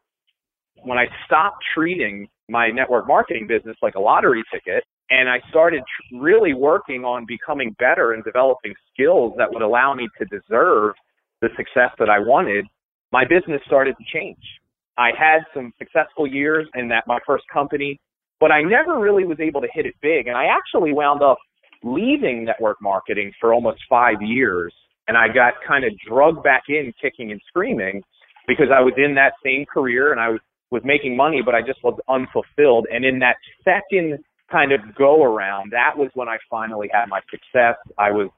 When 0.84 0.98
I 0.98 1.06
stopped 1.24 1.64
treating 1.74 2.28
my 2.50 2.68
network 2.70 3.08
marketing 3.08 3.46
business 3.46 3.76
like 3.80 3.94
a 3.94 4.00
lottery 4.00 4.44
ticket, 4.52 4.84
and 5.08 5.28
I 5.28 5.38
started 5.48 5.82
really 6.12 6.52
working 6.52 7.04
on 7.04 7.24
becoming 7.26 7.74
better 7.78 8.12
and 8.12 8.22
developing 8.24 8.74
skills 8.92 9.32
that 9.38 9.50
would 9.50 9.62
allow 9.62 9.94
me 9.94 10.06
to 10.18 10.24
deserve 10.26 10.94
the 11.40 11.48
success 11.56 11.90
that 11.98 12.10
I 12.10 12.18
wanted, 12.18 12.66
my 13.10 13.24
business 13.24 13.62
started 13.66 13.94
to 13.98 14.04
change. 14.12 14.42
I 14.98 15.10
had 15.18 15.40
some 15.54 15.72
successful 15.78 16.26
years 16.26 16.66
in 16.74 16.88
that 16.88 17.04
my 17.06 17.18
first 17.26 17.44
company, 17.50 17.98
but 18.38 18.50
I 18.52 18.62
never 18.62 18.98
really 18.98 19.24
was 19.24 19.38
able 19.40 19.60
to 19.62 19.68
hit 19.72 19.86
it 19.86 19.94
big. 20.02 20.26
And 20.26 20.36
I 20.36 20.46
actually 20.46 20.92
wound 20.92 21.22
up 21.22 21.38
leaving 21.82 22.44
network 22.44 22.80
marketing 22.80 23.32
for 23.40 23.52
almost 23.52 23.80
five 23.88 24.20
years. 24.20 24.72
And 25.08 25.16
I 25.16 25.28
got 25.28 25.54
kind 25.66 25.84
of 25.84 25.92
drugged 26.08 26.42
back 26.42 26.64
in 26.68 26.92
kicking 27.00 27.30
and 27.30 27.40
screaming 27.48 28.02
because 28.48 28.66
I 28.74 28.80
was 28.80 28.94
in 28.96 29.14
that 29.14 29.32
same 29.44 29.64
career 29.66 30.12
and 30.12 30.20
I 30.20 30.30
was, 30.30 30.40
was 30.70 30.82
making 30.84 31.16
money, 31.16 31.42
but 31.44 31.54
I 31.54 31.62
just 31.62 31.82
was 31.84 31.98
unfulfilled. 32.08 32.86
And 32.92 33.04
in 33.04 33.18
that 33.20 33.36
second 33.64 34.18
kind 34.50 34.72
of 34.72 34.80
go 34.96 35.22
around, 35.22 35.72
that 35.72 35.96
was 35.96 36.10
when 36.14 36.28
I 36.28 36.38
finally 36.50 36.88
had 36.92 37.06
my 37.08 37.20
success. 37.30 37.76
I 37.98 38.10
was 38.10 38.28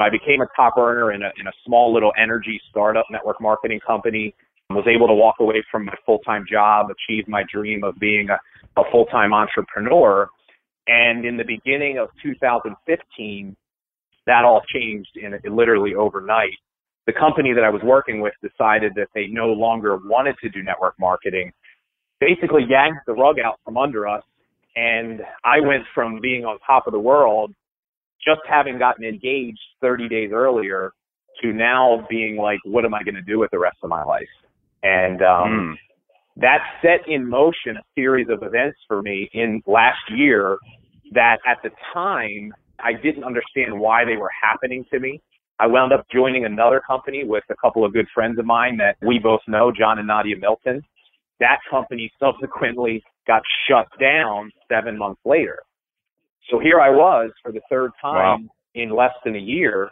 I 0.00 0.10
became 0.10 0.40
a 0.40 0.46
top 0.56 0.76
earner 0.76 1.12
in 1.12 1.22
a, 1.22 1.30
in 1.38 1.46
a 1.46 1.52
small 1.64 1.92
little 1.92 2.12
energy 2.20 2.60
startup 2.70 3.06
network 3.10 3.40
marketing 3.40 3.80
company. 3.86 4.34
Was 4.70 4.86
able 4.88 5.06
to 5.06 5.14
walk 5.14 5.36
away 5.38 5.62
from 5.70 5.84
my 5.84 5.94
full 6.06 6.18
time 6.20 6.46
job, 6.50 6.86
achieve 6.88 7.28
my 7.28 7.42
dream 7.52 7.84
of 7.84 7.98
being 7.98 8.28
a, 8.30 8.80
a 8.80 8.84
full 8.90 9.04
time 9.06 9.34
entrepreneur. 9.34 10.28
And 10.86 11.24
in 11.24 11.36
the 11.36 11.44
beginning 11.44 11.98
of 11.98 12.08
2015, 12.22 13.56
that 14.26 14.44
all 14.44 14.62
changed 14.72 15.16
in 15.16 15.38
literally 15.54 15.94
overnight. 15.94 16.58
The 17.06 17.12
company 17.12 17.52
that 17.52 17.64
I 17.64 17.70
was 17.70 17.82
working 17.84 18.20
with 18.20 18.32
decided 18.42 18.92
that 18.94 19.08
they 19.14 19.26
no 19.26 19.46
longer 19.48 19.96
wanted 19.96 20.36
to 20.42 20.48
do 20.48 20.62
network 20.62 20.94
marketing, 20.98 21.52
basically 22.20 22.62
yanked 22.68 23.06
the 23.06 23.14
rug 23.14 23.36
out 23.44 23.58
from 23.64 23.76
under 23.76 24.06
us. 24.06 24.22
And 24.76 25.20
I 25.44 25.60
went 25.60 25.82
from 25.94 26.20
being 26.20 26.44
on 26.44 26.58
top 26.66 26.86
of 26.86 26.92
the 26.92 27.00
world 27.00 27.52
just 28.24 28.40
having 28.48 28.78
gotten 28.78 29.04
engaged 29.04 29.58
30 29.80 30.08
days 30.08 30.30
earlier 30.32 30.92
to 31.42 31.52
now 31.52 32.06
being 32.08 32.36
like, 32.36 32.60
what 32.64 32.84
am 32.84 32.94
I 32.94 33.02
going 33.02 33.16
to 33.16 33.22
do 33.22 33.38
with 33.38 33.50
the 33.50 33.58
rest 33.58 33.78
of 33.82 33.90
my 33.90 34.04
life? 34.04 34.28
And 34.82 35.20
um, 35.22 35.48
mm. 35.48 35.74
That 36.36 36.58
set 36.80 37.06
in 37.08 37.28
motion 37.28 37.76
a 37.76 37.82
series 37.94 38.28
of 38.30 38.42
events 38.42 38.78
for 38.88 39.02
me 39.02 39.28
in 39.32 39.62
last 39.66 40.00
year 40.10 40.58
that 41.12 41.38
at 41.46 41.58
the 41.62 41.70
time 41.92 42.52
I 42.82 42.92
didn't 42.94 43.24
understand 43.24 43.78
why 43.78 44.04
they 44.04 44.16
were 44.16 44.30
happening 44.42 44.84
to 44.92 44.98
me. 44.98 45.20
I 45.58 45.66
wound 45.66 45.92
up 45.92 46.06
joining 46.12 46.44
another 46.44 46.80
company 46.84 47.24
with 47.24 47.44
a 47.50 47.54
couple 47.56 47.84
of 47.84 47.92
good 47.92 48.06
friends 48.14 48.38
of 48.38 48.46
mine 48.46 48.78
that 48.78 48.96
we 49.06 49.18
both 49.18 49.40
know, 49.46 49.70
John 49.70 49.98
and 49.98 50.08
Nadia 50.08 50.36
Milton. 50.36 50.82
That 51.38 51.58
company 51.70 52.10
subsequently 52.18 53.02
got 53.26 53.42
shut 53.68 53.86
down 54.00 54.50
seven 54.68 54.98
months 54.98 55.20
later. 55.24 55.60
So 56.50 56.58
here 56.58 56.80
I 56.80 56.90
was 56.90 57.30
for 57.42 57.52
the 57.52 57.60
third 57.70 57.92
time 58.00 58.44
wow. 58.44 58.48
in 58.74 58.90
less 58.90 59.12
than 59.24 59.36
a 59.36 59.40
year, 59.40 59.90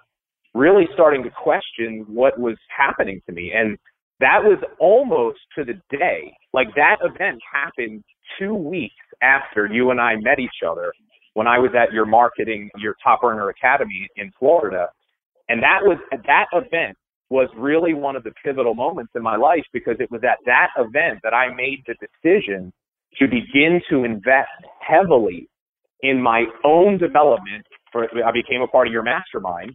really 0.54 0.88
starting 0.94 1.22
to 1.22 1.30
question 1.30 2.04
what 2.08 2.38
was 2.38 2.56
happening 2.76 3.20
to 3.26 3.32
me. 3.32 3.52
And 3.54 3.78
that 4.20 4.42
was 4.42 4.58
almost 4.78 5.38
to 5.56 5.64
the 5.64 5.80
day. 5.96 6.32
Like 6.52 6.68
that 6.76 6.96
event 7.02 7.40
happened 7.52 8.04
two 8.38 8.54
weeks 8.54 8.94
after 9.22 9.66
you 9.66 9.90
and 9.90 10.00
I 10.00 10.16
met 10.16 10.38
each 10.38 10.62
other 10.66 10.92
when 11.34 11.46
I 11.46 11.58
was 11.58 11.70
at 11.74 11.92
your 11.92 12.06
marketing, 12.06 12.70
your 12.76 12.96
Top 13.02 13.22
Earner 13.24 13.48
Academy 13.48 14.08
in 14.16 14.30
Florida. 14.38 14.88
And 15.48 15.62
that 15.62 15.80
was, 15.82 15.98
that 16.12 16.46
event 16.52 16.96
was 17.30 17.48
really 17.56 17.94
one 17.94 18.16
of 18.16 18.24
the 18.24 18.32
pivotal 18.44 18.74
moments 18.74 19.12
in 19.14 19.22
my 19.22 19.36
life 19.36 19.64
because 19.72 19.96
it 20.00 20.10
was 20.10 20.22
at 20.24 20.38
that 20.46 20.68
event 20.76 21.20
that 21.22 21.32
I 21.32 21.54
made 21.54 21.84
the 21.86 21.94
decision 21.94 22.72
to 23.18 23.26
begin 23.26 23.80
to 23.90 24.04
invest 24.04 24.50
heavily 24.80 25.48
in 26.02 26.20
my 26.20 26.44
own 26.64 26.98
development 26.98 27.64
for 27.92 28.06
I 28.24 28.32
became 28.32 28.62
a 28.62 28.68
part 28.68 28.86
of 28.86 28.92
your 28.92 29.02
mastermind. 29.02 29.74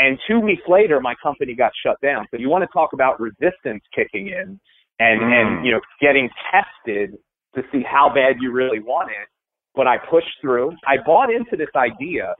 And 0.00 0.18
two 0.26 0.40
weeks 0.40 0.62
later 0.66 0.98
my 0.98 1.14
company 1.22 1.54
got 1.54 1.72
shut 1.84 2.00
down. 2.00 2.26
So 2.30 2.38
you 2.38 2.48
want 2.48 2.62
to 2.62 2.72
talk 2.72 2.94
about 2.94 3.20
resistance 3.20 3.82
kicking 3.94 4.28
in 4.28 4.58
and, 4.98 5.20
mm. 5.20 5.32
and 5.32 5.66
you 5.66 5.72
know, 5.72 5.80
getting 6.00 6.30
tested 6.50 7.18
to 7.54 7.62
see 7.70 7.82
how 7.82 8.08
bad 8.08 8.36
you 8.40 8.50
really 8.50 8.80
want 8.80 9.10
it. 9.10 9.28
But 9.74 9.86
I 9.86 9.98
pushed 9.98 10.40
through. 10.40 10.72
I 10.86 10.96
bought 11.04 11.30
into 11.30 11.54
this 11.56 11.68
idea 11.76 12.34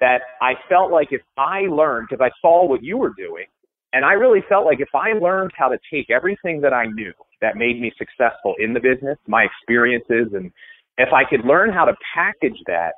that 0.00 0.18
I 0.42 0.54
felt 0.68 0.90
like 0.90 1.08
if 1.12 1.22
I 1.38 1.60
learned, 1.70 2.08
because 2.10 2.22
I 2.22 2.30
saw 2.42 2.66
what 2.66 2.82
you 2.82 2.98
were 2.98 3.12
doing, 3.16 3.46
and 3.92 4.04
I 4.04 4.12
really 4.12 4.40
felt 4.48 4.66
like 4.66 4.80
if 4.80 4.94
I 4.94 5.12
learned 5.12 5.52
how 5.56 5.68
to 5.68 5.78
take 5.90 6.10
everything 6.10 6.60
that 6.62 6.74
I 6.74 6.86
knew 6.86 7.12
that 7.40 7.56
made 7.56 7.80
me 7.80 7.92
successful 7.96 8.54
in 8.58 8.74
the 8.74 8.80
business, 8.80 9.16
my 9.26 9.44
experiences 9.44 10.34
and 10.34 10.50
if 10.98 11.12
I 11.12 11.28
could 11.28 11.44
learn 11.46 11.72
how 11.72 11.84
to 11.84 11.94
package 12.14 12.58
that 12.66 12.92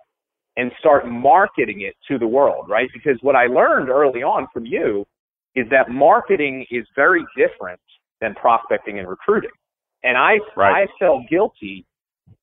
and 0.59 0.73
start 0.81 1.09
marketing 1.09 1.83
it 1.83 1.95
to 2.09 2.19
the 2.19 2.27
world, 2.27 2.69
right? 2.69 2.91
Because 2.93 3.17
what 3.23 3.37
I 3.37 3.47
learned 3.47 3.89
early 3.89 4.25
on 4.25 4.49
from 4.53 4.67
you 4.67 5.07
is 5.55 5.67
that 5.71 5.89
marketing 5.89 6.67
is 6.71 6.85
very 6.97 7.25
different 7.37 7.81
than 8.21 8.35
prospecting 8.35 8.99
and 8.99 9.09
recruiting. 9.09 9.53
And 10.03 10.19
I, 10.19 10.39
right. 10.57 10.83
I 10.83 10.87
felt 10.99 11.23
guilty. 11.31 11.87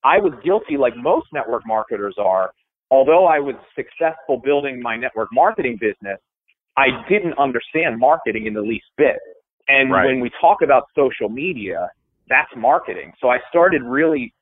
I 0.02 0.16
was 0.18 0.32
guilty 0.42 0.78
like 0.78 0.94
most 0.96 1.26
network 1.32 1.62
marketers 1.66 2.16
are. 2.18 2.50
Although 2.90 3.26
I 3.26 3.38
was 3.38 3.54
successful 3.74 4.40
building 4.42 4.80
my 4.80 4.96
network 4.96 5.28
marketing 5.30 5.76
business, 5.78 6.18
I 6.78 6.86
didn't 7.10 7.38
understand 7.38 7.98
marketing 7.98 8.46
in 8.46 8.54
the 8.54 8.62
least 8.62 8.86
bit. 8.96 9.16
And 9.68 9.92
right. 9.92 10.06
when 10.06 10.20
we 10.20 10.30
talk 10.40 10.58
about 10.62 10.84
social 10.94 11.28
media, 11.28 11.90
that's 12.30 12.50
marketing. 12.56 13.12
So 13.20 13.28
I 13.28 13.38
started 13.50 13.82
really 13.82 14.32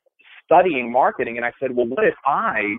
studying 0.45 0.93
marketing 0.93 1.39
and 1.39 1.45
I 1.45 1.53
said, 1.59 1.75
well, 1.75 1.87
what 1.87 2.05
if 2.05 2.15
I 2.25 2.77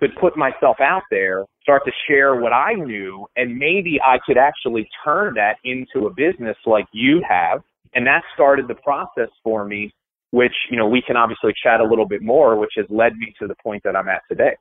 could 0.00 0.10
put 0.20 0.36
myself 0.36 0.78
out 0.80 1.02
there, 1.10 1.44
start 1.62 1.82
to 1.84 1.92
share 2.08 2.34
what 2.34 2.52
I 2.52 2.72
knew, 2.74 3.26
and 3.36 3.56
maybe 3.56 4.00
I 4.04 4.16
could 4.26 4.38
actually 4.38 4.88
turn 5.04 5.34
that 5.34 5.56
into 5.62 6.06
a 6.06 6.10
business 6.10 6.56
like 6.66 6.86
you 6.92 7.22
have. 7.28 7.60
And 7.94 8.06
that 8.06 8.22
started 8.34 8.66
the 8.66 8.74
process 8.74 9.28
for 9.44 9.64
me, 9.64 9.92
which, 10.30 10.54
you 10.70 10.78
know, 10.78 10.88
we 10.88 11.02
can 11.06 11.16
obviously 11.16 11.52
chat 11.62 11.80
a 11.80 11.84
little 11.84 12.06
bit 12.06 12.22
more, 12.22 12.58
which 12.58 12.72
has 12.76 12.86
led 12.88 13.16
me 13.16 13.34
to 13.40 13.46
the 13.46 13.54
point 13.62 13.82
that 13.84 13.94
I'm 13.94 14.08
at 14.08 14.22
today. 14.28 14.56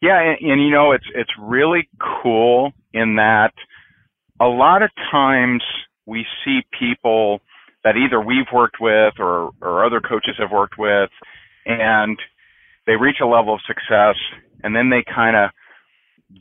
Yeah, 0.00 0.20
and, 0.20 0.50
and 0.50 0.62
you 0.62 0.70
know, 0.70 0.92
it's 0.92 1.06
it's 1.14 1.30
really 1.40 1.88
cool 2.22 2.72
in 2.92 3.16
that 3.16 3.52
a 4.40 4.46
lot 4.46 4.82
of 4.82 4.90
times 5.10 5.62
we 6.04 6.26
see 6.44 6.60
people 6.78 7.40
that 7.84 7.94
either 7.96 8.20
we've 8.20 8.52
worked 8.52 8.76
with 8.80 9.14
or 9.18 9.50
or 9.62 9.84
other 9.84 10.00
coaches 10.00 10.34
have 10.38 10.50
worked 10.52 10.78
with 10.78 11.08
and 11.64 12.18
they 12.86 12.96
reach 12.96 13.16
a 13.22 13.26
level 13.26 13.54
of 13.54 13.60
success 13.66 14.16
and 14.64 14.74
then 14.74 14.90
they 14.90 15.04
kind 15.06 15.36
of 15.36 15.50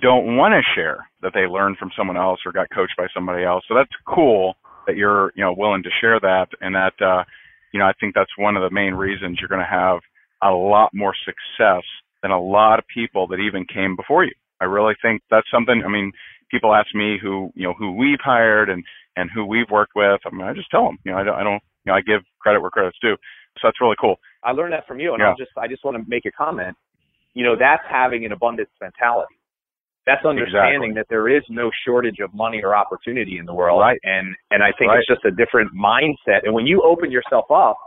don't 0.01 0.35
want 0.35 0.53
to 0.53 0.73
share 0.73 1.05
that 1.21 1.33
they 1.35 1.41
learned 1.41 1.77
from 1.77 1.91
someone 1.95 2.17
else 2.17 2.39
or 2.45 2.51
got 2.51 2.67
coached 2.73 2.97
by 2.97 3.05
somebody 3.13 3.43
else. 3.43 3.63
So 3.67 3.75
that's 3.75 3.91
cool 4.07 4.55
that 4.87 4.95
you're, 4.95 5.31
you 5.35 5.43
know, 5.43 5.53
willing 5.55 5.83
to 5.83 5.89
share 6.01 6.19
that 6.19 6.47
and 6.59 6.73
that 6.73 6.97
uh 6.99 7.23
you 7.73 7.79
know, 7.79 7.85
I 7.85 7.93
think 7.99 8.13
that's 8.15 8.31
one 8.37 8.55
of 8.55 8.61
the 8.61 8.73
main 8.73 8.93
reasons 8.93 9.39
you're 9.39 9.49
going 9.49 9.59
to 9.59 9.65
have 9.65 9.99
a 10.43 10.51
lot 10.51 10.91
more 10.93 11.13
success 11.25 11.83
than 12.21 12.31
a 12.31 12.39
lot 12.39 12.79
of 12.79 12.85
people 12.93 13.27
that 13.27 13.39
even 13.39 13.65
came 13.65 13.95
before 13.95 14.23
you. 14.23 14.33
I 14.61 14.65
really 14.65 14.93
think 15.01 15.23
that's 15.29 15.49
something, 15.51 15.81
I 15.83 15.89
mean, 15.89 16.11
people 16.51 16.73
ask 16.73 16.93
me 16.93 17.17
who, 17.21 17.51
you 17.55 17.63
know, 17.63 17.73
who 17.73 17.93
we've 17.93 18.21
hired 18.23 18.69
and 18.69 18.83
and 19.15 19.29
who 19.33 19.45
we've 19.45 19.69
worked 19.69 19.93
with. 19.95 20.21
I 20.25 20.29
mean, 20.31 20.41
I 20.47 20.53
just 20.53 20.71
tell 20.71 20.85
them, 20.85 20.97
you 21.05 21.11
know, 21.11 21.17
I 21.17 21.23
don't, 21.23 21.35
I 21.35 21.43
don't, 21.43 21.61
you 21.85 21.91
know, 21.91 21.93
I 21.93 22.01
give 22.01 22.21
credit 22.39 22.61
where 22.61 22.71
credit's 22.71 22.97
due. 23.01 23.15
So 23.57 23.67
that's 23.67 23.81
really 23.81 23.97
cool. 23.99 24.15
I 24.43 24.51
learned 24.51 24.73
that 24.73 24.87
from 24.87 24.99
you, 24.99 25.13
and 25.13 25.21
yeah. 25.21 25.31
i 25.31 25.35
just 25.37 25.51
I 25.57 25.67
just 25.67 25.85
want 25.85 25.97
to 25.97 26.03
make 26.07 26.25
a 26.25 26.31
comment. 26.31 26.75
You 27.33 27.43
know, 27.43 27.55
that's 27.57 27.83
having 27.89 28.25
an 28.25 28.31
abundance 28.31 28.69
mentality. 28.81 29.35
That's 30.05 30.25
understanding 30.25 30.91
exactly. 30.91 30.93
that 30.99 31.05
there 31.09 31.29
is 31.29 31.43
no 31.49 31.71
shortage 31.87 32.19
of 32.21 32.33
money 32.33 32.61
or 32.61 32.75
opportunity 32.75 33.37
in 33.37 33.45
the 33.45 33.53
world, 33.53 33.79
right? 33.79 33.99
And 34.03 34.35
and 34.51 34.61
I 34.61 34.71
think 34.77 34.89
right. 34.89 34.99
it's 34.99 35.07
just 35.07 35.23
a 35.23 35.31
different 35.31 35.71
mindset. 35.73 36.43
And 36.43 36.53
when 36.53 36.67
you 36.67 36.83
open 36.83 37.09
yourself 37.09 37.45
up 37.49 37.77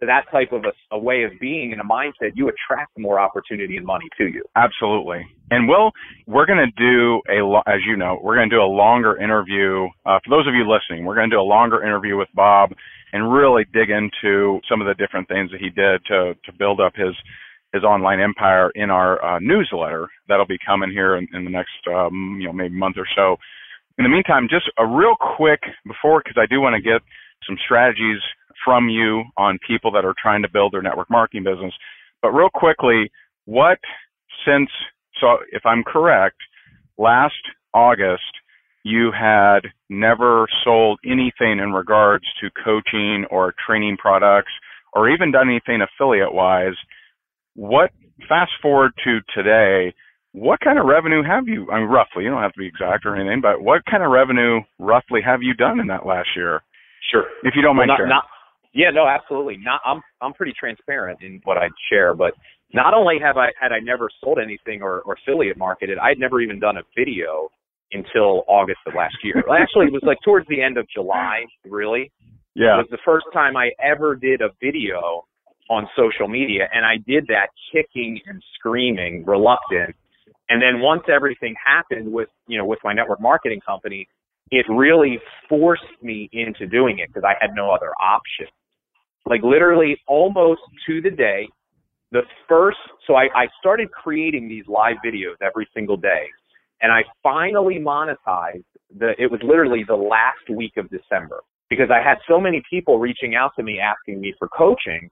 to 0.00 0.06
that 0.06 0.24
type 0.30 0.52
of 0.52 0.64
a, 0.64 0.94
a 0.94 0.98
way 0.98 1.24
of 1.24 1.32
being 1.40 1.72
and 1.72 1.80
a 1.80 1.84
mindset, 1.84 2.32
you 2.34 2.48
attract 2.48 2.98
more 2.98 3.18
opportunity 3.18 3.76
and 3.76 3.86
money 3.86 4.06
to 4.18 4.24
you. 4.24 4.42
Absolutely. 4.56 5.26
And 5.50 5.68
Will, 5.68 5.92
we're 6.26 6.46
going 6.46 6.64
to 6.64 6.72
do 6.76 7.20
a, 7.30 7.44
lo- 7.44 7.62
as 7.66 7.80
you 7.86 7.96
know, 7.96 8.18
we're 8.22 8.36
going 8.36 8.48
to 8.48 8.56
do 8.56 8.62
a 8.62 8.64
longer 8.64 9.18
interview. 9.18 9.86
Uh, 10.06 10.18
for 10.24 10.30
those 10.30 10.46
of 10.46 10.54
you 10.54 10.64
listening, 10.68 11.04
we're 11.04 11.14
going 11.14 11.28
to 11.28 11.36
do 11.36 11.40
a 11.40 11.44
longer 11.44 11.82
interview 11.82 12.16
with 12.16 12.28
Bob 12.34 12.70
and 13.12 13.32
really 13.32 13.64
dig 13.72 13.90
into 13.90 14.60
some 14.68 14.80
of 14.80 14.86
the 14.86 14.94
different 14.94 15.28
things 15.28 15.50
that 15.50 15.60
he 15.60 15.68
did 15.68 16.00
to 16.06 16.34
to 16.44 16.52
build 16.58 16.80
up 16.80 16.92
his 16.96 17.14
his 17.72 17.84
online 17.84 18.20
empire 18.20 18.70
in 18.74 18.90
our 18.90 19.22
uh, 19.24 19.38
newsletter 19.40 20.08
that'll 20.28 20.46
be 20.46 20.58
coming 20.64 20.90
here 20.90 21.16
in, 21.16 21.26
in 21.32 21.44
the 21.44 21.50
next 21.50 21.70
um, 21.88 22.38
you 22.40 22.46
know 22.46 22.52
maybe 22.52 22.74
month 22.74 22.96
or 22.98 23.06
so. 23.16 23.36
In 23.98 24.04
the 24.04 24.08
meantime, 24.08 24.48
just 24.50 24.70
a 24.78 24.86
real 24.86 25.14
quick 25.36 25.60
before 25.86 26.22
because 26.24 26.40
I 26.40 26.46
do 26.46 26.60
want 26.60 26.74
to 26.74 26.82
get 26.82 27.02
some 27.46 27.56
strategies 27.64 28.20
from 28.64 28.88
you 28.88 29.24
on 29.36 29.58
people 29.66 29.90
that 29.92 30.04
are 30.04 30.14
trying 30.20 30.42
to 30.42 30.48
build 30.48 30.72
their 30.72 30.82
network 30.82 31.10
marketing 31.10 31.44
business. 31.44 31.74
But 32.22 32.30
real 32.30 32.50
quickly, 32.52 33.10
what 33.44 33.78
since 34.46 34.70
so 35.20 35.38
if 35.50 35.66
I'm 35.66 35.82
correct, 35.84 36.36
last 36.98 37.34
August 37.74 38.22
you 38.84 39.12
had 39.12 39.60
never 39.88 40.46
sold 40.64 40.98
anything 41.04 41.58
in 41.60 41.72
regards 41.72 42.24
to 42.40 42.50
coaching 42.64 43.24
or 43.30 43.54
training 43.64 43.96
products 43.96 44.50
or 44.92 45.08
even 45.08 45.30
done 45.30 45.48
anything 45.48 45.80
affiliate 45.82 46.34
wise. 46.34 46.74
What 47.54 47.90
fast 48.28 48.52
forward 48.60 48.92
to 49.04 49.20
today, 49.34 49.94
what 50.32 50.60
kind 50.60 50.78
of 50.78 50.86
revenue 50.86 51.22
have 51.22 51.46
you 51.46 51.70
I 51.70 51.80
mean 51.80 51.88
roughly, 51.88 52.24
you 52.24 52.30
don't 52.30 52.42
have 52.42 52.52
to 52.54 52.58
be 52.58 52.66
exact 52.66 53.04
or 53.04 53.14
anything, 53.16 53.40
but 53.40 53.62
what 53.62 53.82
kind 53.90 54.02
of 54.02 54.10
revenue 54.10 54.60
roughly 54.78 55.20
have 55.24 55.42
you 55.42 55.54
done 55.54 55.80
in 55.80 55.86
that 55.88 56.06
last 56.06 56.28
year? 56.36 56.62
Sure. 57.10 57.24
If 57.42 57.54
you 57.54 57.62
don't 57.62 57.76
mind 57.76 57.88
well, 57.88 57.98
not, 57.98 57.98
sharing. 57.98 58.10
Not, 58.10 58.24
yeah, 58.72 58.90
no, 58.90 59.06
absolutely. 59.06 59.58
Not 59.58 59.80
I'm 59.84 60.00
I'm 60.20 60.32
pretty 60.32 60.54
transparent 60.58 61.20
in 61.22 61.40
what 61.44 61.58
I 61.58 61.68
share, 61.90 62.14
but 62.14 62.32
not 62.72 62.94
only 62.94 63.18
have 63.22 63.36
I 63.36 63.48
had 63.60 63.72
I 63.72 63.80
never 63.80 64.08
sold 64.22 64.38
anything 64.42 64.80
or, 64.82 65.00
or 65.02 65.14
affiliate 65.14 65.58
marketed, 65.58 65.98
I'd 65.98 66.18
never 66.18 66.40
even 66.40 66.58
done 66.58 66.78
a 66.78 66.82
video 66.96 67.50
until 67.92 68.44
August 68.48 68.80
of 68.86 68.94
last 68.94 69.16
year. 69.22 69.36
Actually, 69.38 69.86
it 69.86 69.92
was 69.92 70.02
like 70.02 70.16
towards 70.24 70.48
the 70.48 70.62
end 70.62 70.78
of 70.78 70.86
July, 70.88 71.44
really. 71.68 72.10
Yeah. 72.54 72.74
It 72.74 72.78
was 72.78 72.88
the 72.90 72.98
first 73.04 73.26
time 73.32 73.56
I 73.56 73.70
ever 73.82 74.14
did 74.14 74.40
a 74.40 74.48
video 74.62 75.24
on 75.72 75.88
social 75.96 76.28
media, 76.28 76.68
and 76.72 76.84
I 76.84 76.96
did 77.06 77.26
that 77.28 77.48
kicking 77.72 78.20
and 78.26 78.42
screaming, 78.54 79.24
reluctant. 79.26 79.96
And 80.48 80.60
then 80.60 80.80
once 80.80 81.02
everything 81.08 81.54
happened 81.64 82.12
with 82.12 82.28
you 82.46 82.58
know 82.58 82.66
with 82.66 82.78
my 82.84 82.92
network 82.92 83.20
marketing 83.20 83.60
company, 83.66 84.06
it 84.50 84.66
really 84.68 85.18
forced 85.48 85.82
me 86.02 86.28
into 86.32 86.66
doing 86.66 86.98
it 86.98 87.08
because 87.08 87.24
I 87.24 87.34
had 87.40 87.50
no 87.54 87.70
other 87.70 87.92
option. 88.00 88.46
Like 89.24 89.42
literally 89.42 89.96
almost 90.06 90.60
to 90.86 91.00
the 91.00 91.10
day, 91.10 91.48
the 92.10 92.22
first 92.48 92.78
so 93.06 93.14
I, 93.14 93.28
I 93.34 93.46
started 93.60 93.90
creating 93.90 94.48
these 94.48 94.64
live 94.68 94.96
videos 95.04 95.36
every 95.40 95.66
single 95.74 95.96
day 95.96 96.26
and 96.82 96.92
I 96.92 97.02
finally 97.22 97.78
monetized 97.78 98.64
the 98.98 99.12
it 99.18 99.30
was 99.30 99.40
literally 99.42 99.84
the 99.86 99.96
last 99.96 100.50
week 100.54 100.76
of 100.76 100.90
December 100.90 101.40
because 101.70 101.88
I 101.90 102.06
had 102.06 102.18
so 102.28 102.38
many 102.38 102.62
people 102.68 102.98
reaching 102.98 103.34
out 103.34 103.52
to 103.56 103.62
me 103.62 103.78
asking 103.78 104.20
me 104.20 104.34
for 104.38 104.48
coaching. 104.48 105.08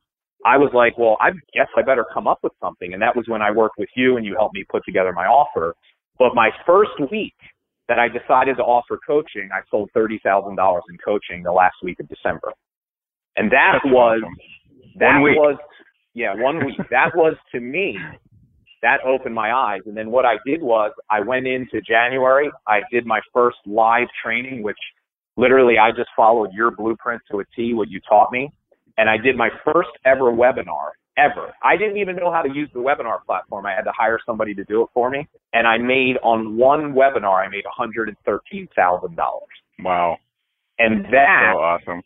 I 0.47 0.57
was 0.57 0.71
like, 0.73 0.97
well, 0.97 1.17
I 1.21 1.31
guess 1.55 1.69
I 1.77 1.83
better 1.83 2.05
come 2.13 2.27
up 2.27 2.41
with 2.43 2.53
something. 2.61 2.93
And 2.93 3.03
that 3.03 3.15
was 3.15 3.27
when 3.29 3.43
I 3.43 3.51
worked 3.51 3.77
with 3.79 3.89
you 3.95 4.17
and 4.17 4.25
you 4.25 4.37
helped 4.39 4.55
me 4.55 4.65
put 4.71 4.85
together 4.85 5.13
my 5.13 5.27
offer. 5.27 5.75
But 6.19 6.35
my 6.35 6.51
first 6.67 6.93
week 7.11 7.35
that 7.89 7.99
I 7.99 8.09
decided 8.09 8.57
to 8.57 8.63
offer 8.63 8.99
coaching, 9.07 9.49
I 9.53 9.61
sold 9.71 9.91
$30,000 9.97 10.81
in 10.91 10.99
coaching 11.05 11.43
the 11.43 11.53
last 11.53 11.77
week 11.83 12.01
of 12.01 12.09
December. 12.09 12.53
And 13.37 13.51
that 13.53 13.81
That's 13.83 13.93
was, 13.93 14.23
awesome. 14.23 14.37
that 14.99 15.19
was, 15.21 15.59
yeah, 16.15 16.35
one 16.37 16.65
week. 16.65 16.77
that 16.91 17.15
was 17.15 17.37
to 17.53 17.61
me 17.61 17.99
that 18.83 18.99
opened 19.05 19.35
my 19.35 19.53
eyes. 19.53 19.81
And 19.87 19.97
then 19.97 20.11
what 20.11 20.25
I 20.25 20.37
did 20.47 20.63
was 20.63 20.93
I 21.11 21.21
went 21.21 21.47
into 21.47 21.81
January. 21.83 22.51
I 22.67 22.81
did 22.91 23.07
my 23.07 23.21
first 23.33 23.59
live 23.67 24.09
training, 24.23 24.63
which 24.63 24.79
literally 25.37 25.79
I 25.79 25.91
just 25.91 26.09
followed 26.17 26.51
your 26.53 26.71
blueprint 26.71 27.23
to 27.31 27.41
a 27.41 27.45
T, 27.55 27.75
what 27.75 27.91
you 27.91 28.01
taught 28.09 28.33
me. 28.33 28.51
And 29.01 29.09
I 29.09 29.17
did 29.17 29.35
my 29.35 29.49
first 29.65 29.89
ever 30.05 30.25
webinar 30.31 30.91
ever. 31.17 31.55
I 31.65 31.79
didn't 31.79 31.97
even 31.97 32.17
know 32.17 32.31
how 32.31 32.43
to 32.43 32.53
use 32.53 32.69
the 32.75 32.81
webinar 32.81 33.25
platform. 33.25 33.65
I 33.65 33.73
had 33.73 33.85
to 33.85 33.93
hire 33.97 34.19
somebody 34.27 34.53
to 34.55 34.65
do 34.65 34.83
it 34.83 34.89
for 34.93 35.09
me. 35.09 35.27
And 35.55 35.67
I 35.67 35.79
made 35.79 36.19
on 36.23 36.59
one 36.59 36.93
webinar, 36.93 37.43
I 37.43 37.49
made 37.49 37.65
$113,000. 37.65 39.17
Wow. 39.83 40.19
And 40.79 41.07
that 41.07 41.53
So 41.55 41.59
awesome. 41.59 42.03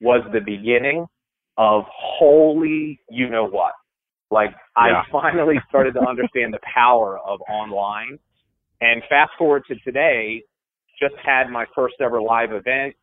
was 0.00 0.28
the 0.32 0.40
beginning 0.40 1.06
of 1.56 1.84
holy 1.88 2.98
you 3.08 3.30
know 3.30 3.46
what. 3.46 3.74
Like 4.32 4.50
Yeah. 4.76 5.02
I 5.02 5.12
finally 5.12 5.60
started 5.68 5.94
to 5.94 6.00
understand 6.00 6.52
the 6.52 6.58
power 6.74 7.16
of 7.20 7.38
online. 7.48 8.18
And 8.80 9.04
fast 9.08 9.30
forward 9.38 9.62
to 9.68 9.76
today, 9.84 10.42
just 11.00 11.14
had 11.24 11.48
my 11.48 11.64
first 11.76 11.94
ever 12.00 12.20
live 12.20 12.50
event. 12.50 12.96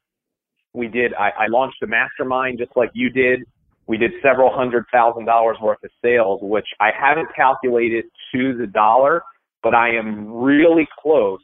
We 0.73 0.87
did 0.87 1.13
I, 1.13 1.29
I 1.29 1.47
launched 1.47 1.81
a 1.83 1.87
mastermind 1.87 2.59
just 2.59 2.71
like 2.75 2.91
you 2.93 3.09
did. 3.09 3.41
We 3.87 3.97
did 3.97 4.11
several 4.21 4.55
hundred 4.55 4.85
thousand 4.91 5.25
dollars 5.25 5.57
worth 5.61 5.83
of 5.83 5.89
sales, 6.01 6.39
which 6.41 6.67
I 6.79 6.91
haven't 6.97 7.27
calculated 7.35 8.05
to 8.33 8.57
the 8.57 8.67
dollar, 8.67 9.23
but 9.63 9.75
I 9.75 9.95
am 9.95 10.31
really 10.31 10.87
close 11.01 11.41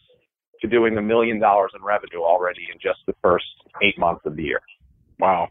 to 0.61 0.67
doing 0.67 0.97
a 0.97 1.01
million 1.01 1.39
dollars 1.39 1.71
in 1.75 1.83
revenue 1.83 2.21
already 2.21 2.67
in 2.71 2.79
just 2.79 2.99
the 3.05 3.13
first 3.21 3.45
eight 3.83 3.97
months 3.99 4.21
of 4.25 4.35
the 4.35 4.43
year. 4.43 4.61
Wow. 5.19 5.49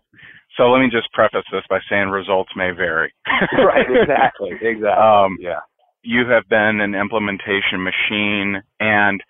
So 0.56 0.64
let 0.64 0.80
me 0.80 0.88
just 0.90 1.12
preface 1.12 1.44
this 1.52 1.62
by 1.68 1.78
saying 1.90 2.08
results 2.08 2.50
may 2.56 2.70
vary. 2.70 3.12
right, 3.52 3.86
exactly, 3.88 4.52
exactly. 4.52 4.88
Um, 4.88 5.36
yeah. 5.38 5.60
you 6.02 6.26
have 6.28 6.48
been 6.48 6.80
an 6.80 6.94
implementation 6.94 7.82
machine 7.82 8.62
and 8.80 9.22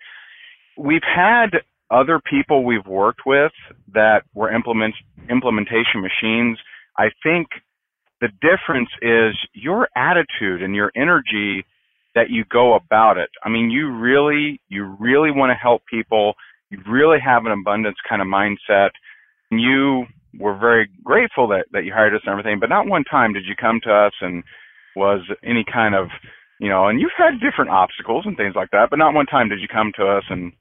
we've 0.77 1.03
had 1.03 1.49
other 1.89 2.19
people 2.29 2.65
we've 2.65 2.85
worked 2.85 3.21
with 3.25 3.51
that 3.93 4.23
were 4.33 4.53
implement 4.53 4.95
implementation 5.29 6.01
machines. 6.01 6.57
I 6.97 7.09
think 7.23 7.47
the 8.21 8.29
difference 8.41 8.89
is 9.01 9.35
your 9.53 9.87
attitude 9.95 10.61
and 10.63 10.75
your 10.75 10.91
energy 10.95 11.65
that 12.15 12.29
you 12.29 12.43
go 12.51 12.73
about 12.75 13.17
it. 13.17 13.29
I 13.43 13.49
mean, 13.49 13.69
you 13.69 13.95
really, 13.95 14.59
you 14.69 14.95
really 14.99 15.31
want 15.31 15.51
to 15.51 15.55
help 15.55 15.83
people. 15.89 16.33
You 16.69 16.79
really 16.89 17.19
have 17.23 17.45
an 17.45 17.51
abundance 17.51 17.97
kind 18.09 18.21
of 18.21 18.27
mindset. 18.27 18.89
And 19.51 19.61
You 19.61 20.05
were 20.39 20.57
very 20.57 20.89
grateful 21.03 21.47
that, 21.49 21.65
that 21.71 21.85
you 21.85 21.93
hired 21.93 22.13
us 22.13 22.21
and 22.25 22.31
everything, 22.31 22.59
but 22.59 22.69
not 22.69 22.87
one 22.87 23.03
time 23.03 23.33
did 23.33 23.43
you 23.45 23.55
come 23.59 23.79
to 23.83 23.93
us 23.93 24.13
and 24.21 24.43
was 24.95 25.21
any 25.43 25.63
kind 25.71 25.95
of, 25.95 26.07
you 26.59 26.69
know, 26.69 26.87
and 26.87 26.99
you've 26.99 27.11
had 27.17 27.39
different 27.39 27.71
obstacles 27.71 28.25
and 28.25 28.35
things 28.35 28.55
like 28.55 28.71
that, 28.71 28.89
but 28.89 28.99
not 28.99 29.13
one 29.13 29.25
time 29.25 29.49
did 29.49 29.59
you 29.59 29.67
come 29.67 29.91
to 29.95 30.05
us 30.05 30.23
and 30.29 30.51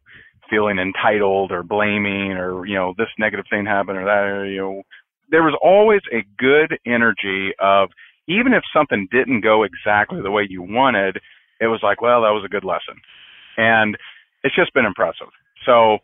feeling 0.50 0.78
entitled 0.78 1.52
or 1.52 1.62
blaming 1.62 2.32
or, 2.32 2.66
you 2.66 2.74
know, 2.74 2.94
this 2.96 3.08
negative 3.18 3.46
thing 3.50 3.66
happened 3.66 3.98
or 3.98 4.04
that, 4.04 4.24
or, 4.24 4.46
you 4.46 4.60
know, 4.60 4.82
there 5.30 5.42
was 5.42 5.58
always 5.62 6.02
a 6.12 6.24
good 6.38 6.78
energy 6.86 7.50
of 7.60 7.90
even 8.28 8.52
if 8.52 8.62
something 8.74 9.08
didn't 9.10 9.40
go 9.40 9.62
exactly 9.64 10.20
the 10.22 10.30
way 10.30 10.46
you 10.48 10.62
wanted, 10.62 11.18
it 11.60 11.66
was 11.66 11.80
like, 11.82 12.00
well, 12.00 12.22
that 12.22 12.34
was 12.34 12.44
a 12.44 12.48
good 12.52 12.64
lesson. 12.64 12.94
And 13.56 13.96
it's 14.42 14.54
just 14.54 14.74
been 14.74 14.84
impressive. 14.84 15.28
So 15.64 15.98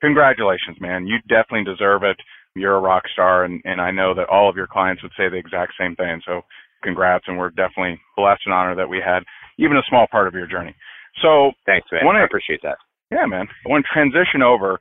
congratulations, 0.00 0.78
man. 0.80 1.06
You 1.06 1.18
definitely 1.28 1.64
deserve 1.64 2.02
it. 2.02 2.16
You're 2.54 2.76
a 2.76 2.80
rock 2.80 3.04
star 3.12 3.44
and, 3.44 3.60
and 3.64 3.80
I 3.80 3.90
know 3.90 4.14
that 4.14 4.28
all 4.28 4.48
of 4.48 4.56
your 4.56 4.66
clients 4.66 5.02
would 5.02 5.12
say 5.16 5.28
the 5.28 5.36
exact 5.36 5.72
same 5.78 5.96
thing. 5.96 6.20
So 6.26 6.42
congrats 6.82 7.24
and 7.26 7.38
we're 7.38 7.50
definitely 7.50 8.00
blessed 8.16 8.42
and 8.44 8.54
honored 8.54 8.78
that 8.78 8.88
we 8.88 9.00
had 9.04 9.24
even 9.58 9.76
a 9.76 9.82
small 9.88 10.06
part 10.10 10.28
of 10.28 10.34
your 10.34 10.46
journey. 10.46 10.74
So 11.22 11.52
Thanks, 11.66 11.88
man. 11.92 12.04
Wanna- 12.04 12.20
I 12.20 12.24
appreciate 12.24 12.60
that. 12.62 12.78
Yeah, 13.12 13.26
man. 13.26 13.46
I 13.66 13.68
want 13.68 13.84
to 13.84 13.92
transition 13.92 14.42
over. 14.42 14.78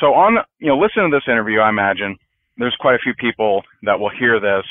So 0.00 0.06
on, 0.14 0.38
you 0.58 0.68
know, 0.68 0.78
listen 0.78 1.04
to 1.04 1.10
this 1.10 1.26
interview. 1.26 1.60
I 1.60 1.68
imagine 1.68 2.18
there's 2.58 2.76
quite 2.78 2.94
a 2.94 3.02
few 3.02 3.14
people 3.14 3.62
that 3.82 3.98
will 3.98 4.10
hear 4.10 4.40
this 4.40 4.64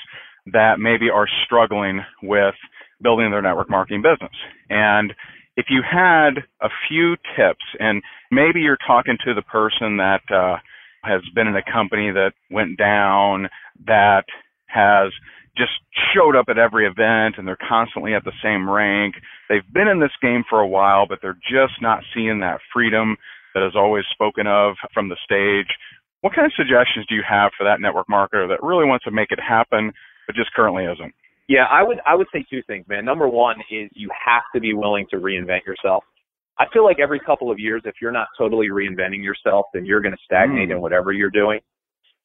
that 0.54 0.80
maybe 0.80 1.10
are 1.10 1.28
struggling 1.46 2.02
with 2.22 2.56
building 3.02 3.32
their 3.32 3.42
network 3.42 3.70
marketing 3.70 4.02
business. 4.02 4.36
And 4.70 5.14
if 5.56 5.68
you 5.70 5.82
had 5.82 6.44
a 6.62 6.70
few 6.90 7.16
tips, 7.38 7.64
and 7.80 8.02
maybe 8.32 8.62
you're 8.62 8.78
talking 8.86 9.18
to 9.26 9.34
the 9.34 9.42
person 9.44 9.98
that 9.98 10.22
uh, 10.34 10.58
has 11.04 11.22
been 11.36 11.48
in 11.48 11.56
a 11.56 11.72
company 11.72 12.12
that 12.12 12.34
went 12.50 12.78
down, 12.78 13.50
that 13.86 14.26
has 14.68 15.12
just 15.56 15.72
showed 16.13 16.36
up 16.36 16.46
at 16.50 16.58
every 16.58 16.88
event 16.88 17.36
and 17.38 17.48
they're 17.48 17.58
constantly 17.70 18.13
at 18.13 18.24
the 18.24 18.34
same 18.44 18.70
rank. 18.70 19.16
They've 19.50 19.68
been 19.74 19.88
in 19.88 20.00
this 20.00 20.16
game 20.22 20.44
for 20.50 20.60
a 20.60 20.68
while, 20.68 21.06
but 21.08 21.20
they're 21.22 21.38
just 21.50 21.82
not 21.82 22.04
seeing 22.13 22.39
that 22.39 22.60
freedom 22.74 23.18
that 23.54 23.66
is 23.66 23.74
always 23.76 24.04
spoken 24.12 24.48
of 24.48 24.76
from 24.94 25.10
the 25.10 25.18
stage. 25.24 25.70
What 26.22 26.34
kind 26.34 26.46
of 26.46 26.54
suggestions 26.56 27.06
do 27.08 27.16
you 27.16 27.24
have 27.28 27.52
for 27.58 27.66
that 27.66 27.82
network 27.82 28.08
marketer 28.08 28.48
that 28.48 28.63
really 28.63 28.86
wants 28.86 29.06
to 29.06 29.12
make 29.12 29.32
it 29.32 29.39
happen, 29.39 29.92
but 30.26 30.36
just 30.36 30.54
currently 30.54 30.86
isn't? 30.86 31.13
Yeah, 31.48 31.66
I 31.70 31.84
would 31.84 32.00
I 32.06 32.16
would 32.16 32.28
say 32.34 32.46
two 32.50 32.63
things, 32.66 32.86
man. 32.88 33.04
Number 33.04 33.28
one 33.28 33.58
is 33.70 33.92
you 33.94 34.10
have 34.26 34.44
to 34.56 34.62
be 34.62 34.74
willing 34.74 35.06
to 35.12 35.18
reinvent 35.18 35.66
yourself. 35.68 36.04
I 36.58 36.66
feel 36.72 36.86
like 36.86 36.98
every 37.00 37.20
couple 37.20 37.52
of 37.52 37.60
years, 37.60 37.82
if 37.86 37.96
you're 38.02 38.12
not 38.13 38.28
totally 38.38 38.70
reinventing 38.70 39.22
yourself, 39.24 39.66
then 39.74 39.86
you're 39.86 40.02
going 40.02 40.13
to 40.13 40.22
stagnate 40.24 40.70
Mm. 40.70 40.76
in 40.76 40.82
whatever 40.82 41.12
you're 41.12 41.30
doing. 41.30 41.60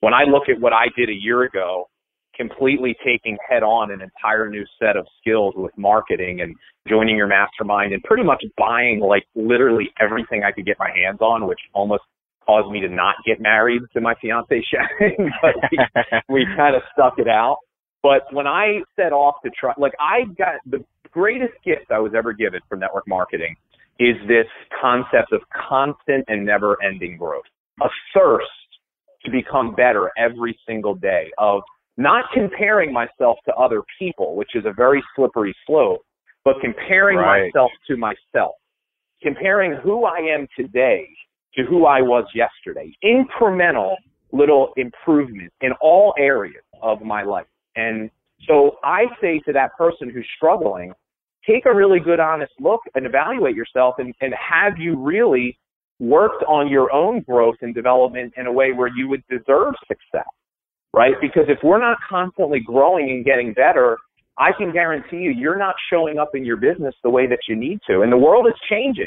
When 0.00 0.14
I 0.14 0.22
look 0.22 0.48
at 0.48 0.60
what 0.60 0.72
I 0.72 0.86
did 0.96 1.08
a 1.08 1.14
year 1.14 1.42
ago 1.42 1.88
completely 2.38 2.96
taking 3.04 3.36
head 3.48 3.62
on 3.62 3.90
an 3.90 4.00
entire 4.00 4.48
new 4.48 4.64
set 4.80 4.96
of 4.96 5.06
skills 5.20 5.54
with 5.56 5.76
marketing 5.76 6.40
and 6.40 6.54
joining 6.88 7.16
your 7.16 7.26
mastermind 7.26 7.92
and 7.92 8.02
pretty 8.04 8.22
much 8.22 8.42
buying 8.56 9.00
like 9.00 9.24
literally 9.34 9.90
everything 10.00 10.42
I 10.44 10.52
could 10.52 10.64
get 10.64 10.76
my 10.78 10.90
hands 10.94 11.20
on, 11.20 11.46
which 11.46 11.58
almost 11.74 12.02
caused 12.46 12.70
me 12.70 12.80
to 12.80 12.88
not 12.88 13.16
get 13.26 13.40
married 13.40 13.82
to 13.92 14.00
my 14.00 14.14
fiance 14.22 14.48
Shannon, 14.72 15.30
but 15.42 15.54
we, 15.70 15.78
we 16.28 16.46
kind 16.56 16.74
of 16.74 16.82
stuck 16.92 17.14
it 17.18 17.28
out. 17.28 17.58
But 18.02 18.32
when 18.32 18.46
I 18.46 18.80
set 18.96 19.12
off 19.12 19.36
to 19.44 19.50
try, 19.50 19.74
like 19.76 19.92
I 20.00 20.24
got 20.38 20.60
the 20.64 20.84
greatest 21.10 21.54
gift 21.64 21.90
I 21.90 21.98
was 21.98 22.12
ever 22.16 22.32
given 22.32 22.60
from 22.68 22.80
network 22.80 23.06
marketing 23.08 23.56
is 23.98 24.14
this 24.28 24.46
concept 24.80 25.32
of 25.32 25.40
constant 25.68 26.24
and 26.28 26.46
never 26.46 26.76
ending 26.82 27.16
growth, 27.16 27.44
a 27.82 27.88
thirst 28.14 28.46
to 29.24 29.30
become 29.30 29.74
better 29.74 30.12
every 30.16 30.56
single 30.66 30.94
day 30.94 31.30
of 31.38 31.62
not 31.98 32.24
comparing 32.32 32.92
myself 32.92 33.38
to 33.44 33.54
other 33.54 33.82
people, 33.98 34.36
which 34.36 34.54
is 34.54 34.64
a 34.64 34.72
very 34.72 35.02
slippery 35.14 35.54
slope, 35.66 36.00
but 36.44 36.54
comparing 36.60 37.18
right. 37.18 37.50
myself 37.52 37.70
to 37.88 37.96
myself, 37.96 38.54
comparing 39.22 39.74
who 39.82 40.04
I 40.04 40.18
am 40.18 40.46
today 40.56 41.06
to 41.56 41.64
who 41.64 41.86
I 41.86 42.00
was 42.00 42.24
yesterday, 42.34 42.94
incremental 43.04 43.96
little 44.32 44.72
improvement 44.76 45.52
in 45.60 45.72
all 45.80 46.14
areas 46.18 46.62
of 46.82 47.02
my 47.02 47.24
life. 47.24 47.46
And 47.74 48.10
so 48.46 48.76
I 48.84 49.06
say 49.20 49.40
to 49.46 49.52
that 49.54 49.76
person 49.76 50.08
who's 50.08 50.26
struggling, 50.36 50.92
take 51.48 51.66
a 51.66 51.74
really 51.74 51.98
good 51.98 52.20
honest 52.20 52.52
look 52.60 52.80
and 52.94 53.06
evaluate 53.06 53.56
yourself 53.56 53.96
and, 53.98 54.14
and 54.20 54.32
have 54.34 54.78
you 54.78 54.96
really 54.96 55.58
worked 55.98 56.44
on 56.44 56.68
your 56.68 56.92
own 56.92 57.22
growth 57.22 57.56
and 57.62 57.74
development 57.74 58.34
in 58.36 58.46
a 58.46 58.52
way 58.52 58.72
where 58.72 58.88
you 58.88 59.08
would 59.08 59.24
deserve 59.28 59.74
success, 59.88 60.28
right? 60.98 61.14
Because 61.20 61.44
if 61.46 61.58
we're 61.62 61.78
not 61.78 61.96
constantly 62.10 62.58
growing 62.58 63.08
and 63.08 63.24
getting 63.24 63.52
better, 63.52 63.96
I 64.36 64.50
can 64.58 64.72
guarantee 64.72 65.18
you, 65.18 65.30
you're 65.30 65.56
not 65.56 65.76
showing 65.92 66.18
up 66.18 66.30
in 66.34 66.44
your 66.44 66.56
business 66.56 66.92
the 67.04 67.10
way 67.10 67.28
that 67.28 67.38
you 67.48 67.54
need 67.54 67.78
to. 67.88 68.02
And 68.02 68.10
the 68.10 68.16
world 68.16 68.48
is 68.48 68.54
changing. 68.68 69.06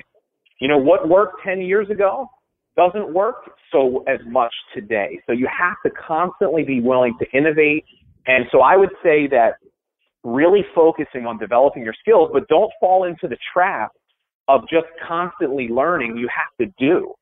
You 0.62 0.69
know, 0.69 0.77
what 0.77 1.10
worked 1.10 1.41
10 1.45 1.60
years 1.60 1.89
ago 1.89 2.27
doesn't 2.77 3.13
work 3.13 3.36
so 3.73 4.06
as 4.08 4.19
much 4.25 4.54
today. 4.73 5.19
So 5.27 5.34
you 5.34 5.49
have 5.51 5.75
to 5.86 5.91
constantly 6.08 6.63
be 6.63 6.80
willing 6.80 7.17
to 7.19 7.38
innovate. 7.38 7.84
And 8.25 8.45
so 8.54 8.62
I 8.62 8.77
would 8.77 8.91
say 9.04 9.27
that 9.27 9.56
really 10.23 10.62
focusing 10.73 11.25
on 11.25 11.39
developing 11.39 11.84
your 11.84 11.95
skills, 11.99 12.30
but 12.32 12.47
don't 12.47 12.71
fall 12.80 13.04
into 13.04 13.27
the 13.27 13.38
trap 13.54 13.91
of 14.47 14.62
just 14.69 14.88
constantly 15.06 15.67
learning. 15.67 16.15
You 16.15 16.30
have 16.30 16.65
to 16.65 16.73
do, 16.80 17.13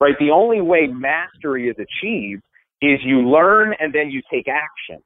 right? 0.00 0.14
The 0.20 0.30
only 0.30 0.60
way 0.60 0.86
mastery 0.86 1.68
is 1.68 1.74
achieved 1.80 2.42
is 2.82 3.00
you 3.04 3.28
learn 3.28 3.74
and 3.78 3.94
then 3.94 4.10
you 4.10 4.20
take 4.30 4.46
action. 4.48 5.02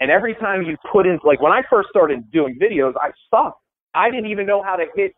And 0.00 0.10
every 0.10 0.34
time 0.34 0.62
you 0.62 0.76
put 0.92 1.06
in, 1.06 1.18
like 1.24 1.40
when 1.40 1.52
I 1.52 1.62
first 1.68 1.88
started 1.88 2.30
doing 2.30 2.58
videos, 2.60 2.92
I 3.00 3.10
sucked. 3.30 3.60
I 3.94 4.10
didn't 4.10 4.30
even 4.30 4.46
know 4.46 4.62
how 4.62 4.76
to 4.76 4.84
hit 4.94 5.12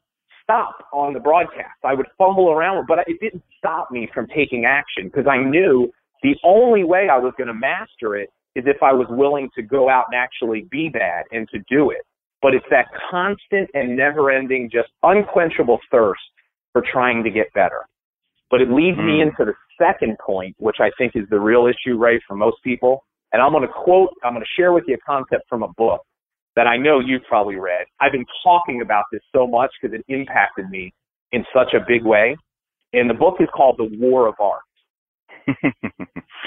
stop 0.45 0.87
on 0.93 1.13
the 1.13 1.21
broadcast. 1.21 1.77
I 1.85 1.95
would 1.95 2.07
fumble 2.17 2.51
around, 2.51 2.87
but 2.87 3.01
it 3.07 3.19
didn't 3.21 3.43
stop 3.59 3.91
me 3.91 4.09
from 4.15 4.27
taking 4.29 4.65
action 4.65 5.05
because 5.05 5.27
I 5.31 5.43
knew 5.43 5.91
the 6.23 6.37
only 6.45 6.85
way 6.85 7.09
I 7.11 7.19
was 7.19 7.35
going 7.37 7.49
to 7.49 7.55
master 7.55 8.17
it 8.17 8.31
is 8.55 8.65
if 8.67 8.83
I 8.83 8.93
was 8.93 9.07
willing 9.11 9.51
to 9.57 9.63
go 9.63 9.91
out 9.91 10.07
and 10.11 10.19
actually 10.19 10.67
be 10.71 10.89
bad 10.89 11.25
and 11.33 11.49
to 11.51 11.59
do 11.69 11.91
it. 11.91 12.03
But 12.41 12.55
it's 12.55 12.65
that 12.71 12.87
constant 13.11 13.69
and 13.75 13.97
never 13.97 14.31
ending, 14.31 14.71
just 14.73 14.89
unquenchable 15.03 15.81
thirst 15.91 16.23
for 16.73 16.83
trying 16.93 17.25
to 17.25 17.31
get 17.31 17.53
better. 17.53 17.83
But 18.51 18.61
it 18.61 18.71
leads 18.71 18.99
mm. 18.99 19.07
me 19.07 19.21
into 19.23 19.45
the 19.45 19.55
second 19.79 20.17
point, 20.25 20.57
which 20.59 20.77
I 20.81 20.91
think 20.99 21.13
is 21.15 21.25
the 21.31 21.39
real 21.41 21.67
issue, 21.67 21.97
right, 21.97 22.21
for 22.27 22.37
most 22.37 22.57
people. 22.65 23.05
And 23.33 23.43
I'm 23.43 23.53
going 23.53 23.67
to 23.67 23.73
quote, 23.73 24.11
I'm 24.25 24.33
going 24.33 24.45
to 24.45 24.61
share 24.61 24.73
with 24.73 24.85
you 24.87 24.95
a 24.95 24.99
concept 25.07 25.45
from 25.49 25.63
a 25.63 25.69
book 25.77 26.01
that 26.57 26.67
I 26.67 26.77
know 26.77 26.99
you've 26.99 27.23
probably 27.29 27.57
read. 27.57 27.87
I've 28.01 28.13
been 28.13 28.25
talking 28.43 28.81
about 28.83 29.05
this 29.13 29.21
so 29.35 29.47
much 29.47 29.71
because 29.81 29.97
it 29.99 30.05
impacted 30.13 30.71
me 30.71 30.93
in 31.33 31.45
such 31.55 31.75
a 31.75 31.85
big 31.87 32.05
way. 32.05 32.37
And 32.93 33.09
the 33.09 33.15
book 33.15 33.37
is 33.41 33.49
called 33.55 33.77
The 33.79 33.89
War 33.99 34.27
of 34.27 34.35
Art. 34.41 34.63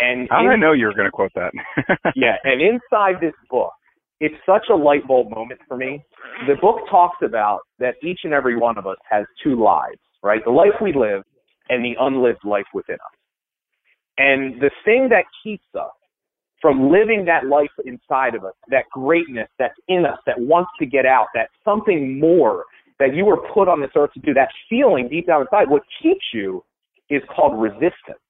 and 0.01 0.27
I 0.31 0.55
know 0.55 0.73
you 0.73 0.87
were 0.87 0.93
going 0.93 1.05
to 1.05 1.11
quote 1.11 1.31
that? 1.35 1.51
yeah, 2.15 2.35
and 2.43 2.61
inside 2.61 3.21
this 3.21 3.33
book, 3.49 3.71
it's 4.19 4.35
such 4.45 4.65
a 4.71 4.75
light 4.75 5.07
bulb 5.07 5.29
moment 5.31 5.59
for 5.67 5.77
me. 5.77 6.03
The 6.47 6.55
book 6.61 6.81
talks 6.89 7.17
about 7.23 7.61
that 7.79 7.95
each 8.03 8.19
and 8.23 8.33
every 8.33 8.57
one 8.57 8.77
of 8.77 8.85
us 8.85 8.97
has 9.09 9.25
two 9.43 9.61
lives, 9.61 9.99
right? 10.23 10.41
The 10.45 10.51
life 10.51 10.73
we 10.81 10.93
live 10.93 11.23
and 11.71 11.83
the 11.83 11.95
unlived 11.99 12.43
life 12.43 12.67
within 12.73 12.95
us. 12.95 13.17
And 14.17 14.61
the 14.61 14.69
thing 14.85 15.07
that 15.09 15.23
keeps 15.43 15.65
us 15.73 15.89
from 16.61 16.91
living 16.91 17.25
that 17.25 17.47
life 17.47 17.71
inside 17.85 18.35
of 18.35 18.43
us, 18.45 18.53
that 18.67 18.83
greatness 18.91 19.47
that's 19.57 19.73
in 19.87 20.05
us 20.05 20.19
that 20.27 20.39
wants 20.39 20.69
to 20.79 20.85
get 20.85 21.05
out, 21.07 21.27
that 21.33 21.49
something 21.65 22.19
more 22.19 22.65
that 22.99 23.15
you 23.15 23.25
were 23.25 23.37
put 23.51 23.67
on 23.67 23.81
this 23.81 23.89
earth 23.95 24.11
to 24.13 24.19
do, 24.19 24.33
that 24.33 24.49
feeling 24.69 25.07
deep 25.09 25.25
down 25.25 25.41
inside, 25.41 25.67
what 25.69 25.81
keeps 26.03 26.25
you 26.33 26.63
is 27.09 27.23
called 27.35 27.59
resistance. 27.59 28.21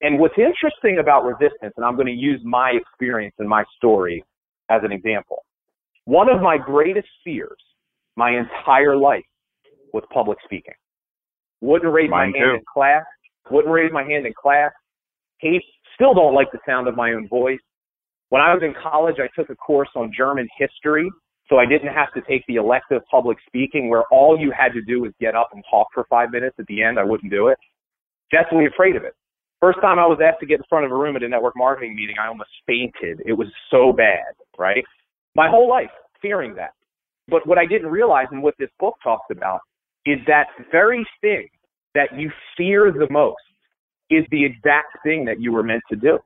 And 0.00 0.18
what's 0.18 0.38
interesting 0.38 0.98
about 1.00 1.24
resistance, 1.24 1.74
and 1.76 1.84
I'm 1.84 1.96
going 1.96 2.06
to 2.06 2.12
use 2.12 2.40
my 2.44 2.70
experience 2.70 3.34
and 3.38 3.48
my 3.48 3.64
story 3.76 4.24
as 4.70 4.80
an 4.84 4.92
example. 4.92 5.44
One 6.04 6.30
of 6.30 6.40
my 6.40 6.56
greatest 6.56 7.08
fears 7.24 7.58
my 8.16 8.30
entire 8.30 8.96
life 8.96 9.24
was 9.92 10.04
public 10.12 10.38
speaking. 10.44 10.74
Wouldn't 11.60 11.92
raise 11.92 12.10
Mine 12.10 12.32
my 12.32 12.38
hand 12.38 12.50
too. 12.50 12.56
in 12.56 12.64
class. 12.72 13.04
Wouldn't 13.50 13.72
raise 13.72 13.92
my 13.92 14.04
hand 14.04 14.26
in 14.26 14.32
class. 14.40 14.72
Hate 15.38 15.62
Still 15.98 16.14
don't 16.14 16.32
like 16.32 16.52
the 16.52 16.60
sound 16.64 16.86
of 16.86 16.94
my 16.94 17.10
own 17.12 17.26
voice. 17.26 17.58
When 18.28 18.40
I 18.40 18.54
was 18.54 18.62
in 18.62 18.72
college, 18.80 19.16
I 19.18 19.26
took 19.34 19.50
a 19.50 19.56
course 19.56 19.88
on 19.96 20.12
German 20.16 20.46
history, 20.56 21.10
so 21.48 21.56
I 21.56 21.66
didn't 21.66 21.92
have 21.92 22.12
to 22.14 22.20
take 22.20 22.44
the 22.46 22.54
elective 22.54 23.02
public 23.10 23.36
speaking 23.44 23.90
where 23.90 24.04
all 24.12 24.38
you 24.38 24.52
had 24.56 24.72
to 24.74 24.82
do 24.82 25.00
was 25.00 25.12
get 25.20 25.34
up 25.34 25.48
and 25.52 25.64
talk 25.68 25.88
for 25.92 26.06
five 26.08 26.30
minutes 26.30 26.54
at 26.60 26.66
the 26.66 26.84
end. 26.84 27.00
I 27.00 27.04
wouldn't 27.04 27.32
do 27.32 27.48
it. 27.48 27.58
Deathly 28.30 28.66
afraid 28.66 28.94
of 28.94 29.02
it. 29.02 29.14
First 29.60 29.80
time 29.80 29.98
I 29.98 30.06
was 30.06 30.20
asked 30.24 30.38
to 30.38 30.46
get 30.46 30.60
in 30.60 30.64
front 30.68 30.84
of 30.84 30.92
a 30.92 30.94
room 30.94 31.16
at 31.16 31.24
a 31.24 31.28
network 31.28 31.54
marketing 31.56 31.96
meeting, 31.96 32.14
I 32.22 32.28
almost 32.28 32.50
fainted. 32.64 33.20
It 33.26 33.32
was 33.32 33.48
so 33.72 33.92
bad, 33.92 34.34
right? 34.56 34.84
My 35.34 35.50
whole 35.50 35.68
life 35.68 35.90
fearing 36.22 36.54
that. 36.54 36.74
But 37.26 37.44
what 37.44 37.58
I 37.58 37.66
didn't 37.66 37.90
realize 37.90 38.26
and 38.30 38.40
what 38.40 38.54
this 38.58 38.70
book 38.78 38.94
talks 39.02 39.26
about 39.32 39.60
is 40.06 40.18
that 40.26 40.46
very 40.70 41.06
thing 41.20 41.48
that 41.94 42.08
you 42.16 42.30
fear 42.56 42.92
the 42.92 43.08
most 43.10 43.36
is 44.10 44.24
the 44.30 44.44
exact 44.44 44.96
thing 45.02 45.24
that 45.24 45.40
you 45.40 45.52
were 45.52 45.62
meant 45.62 45.82
to 45.90 45.96
do. 45.96 46.18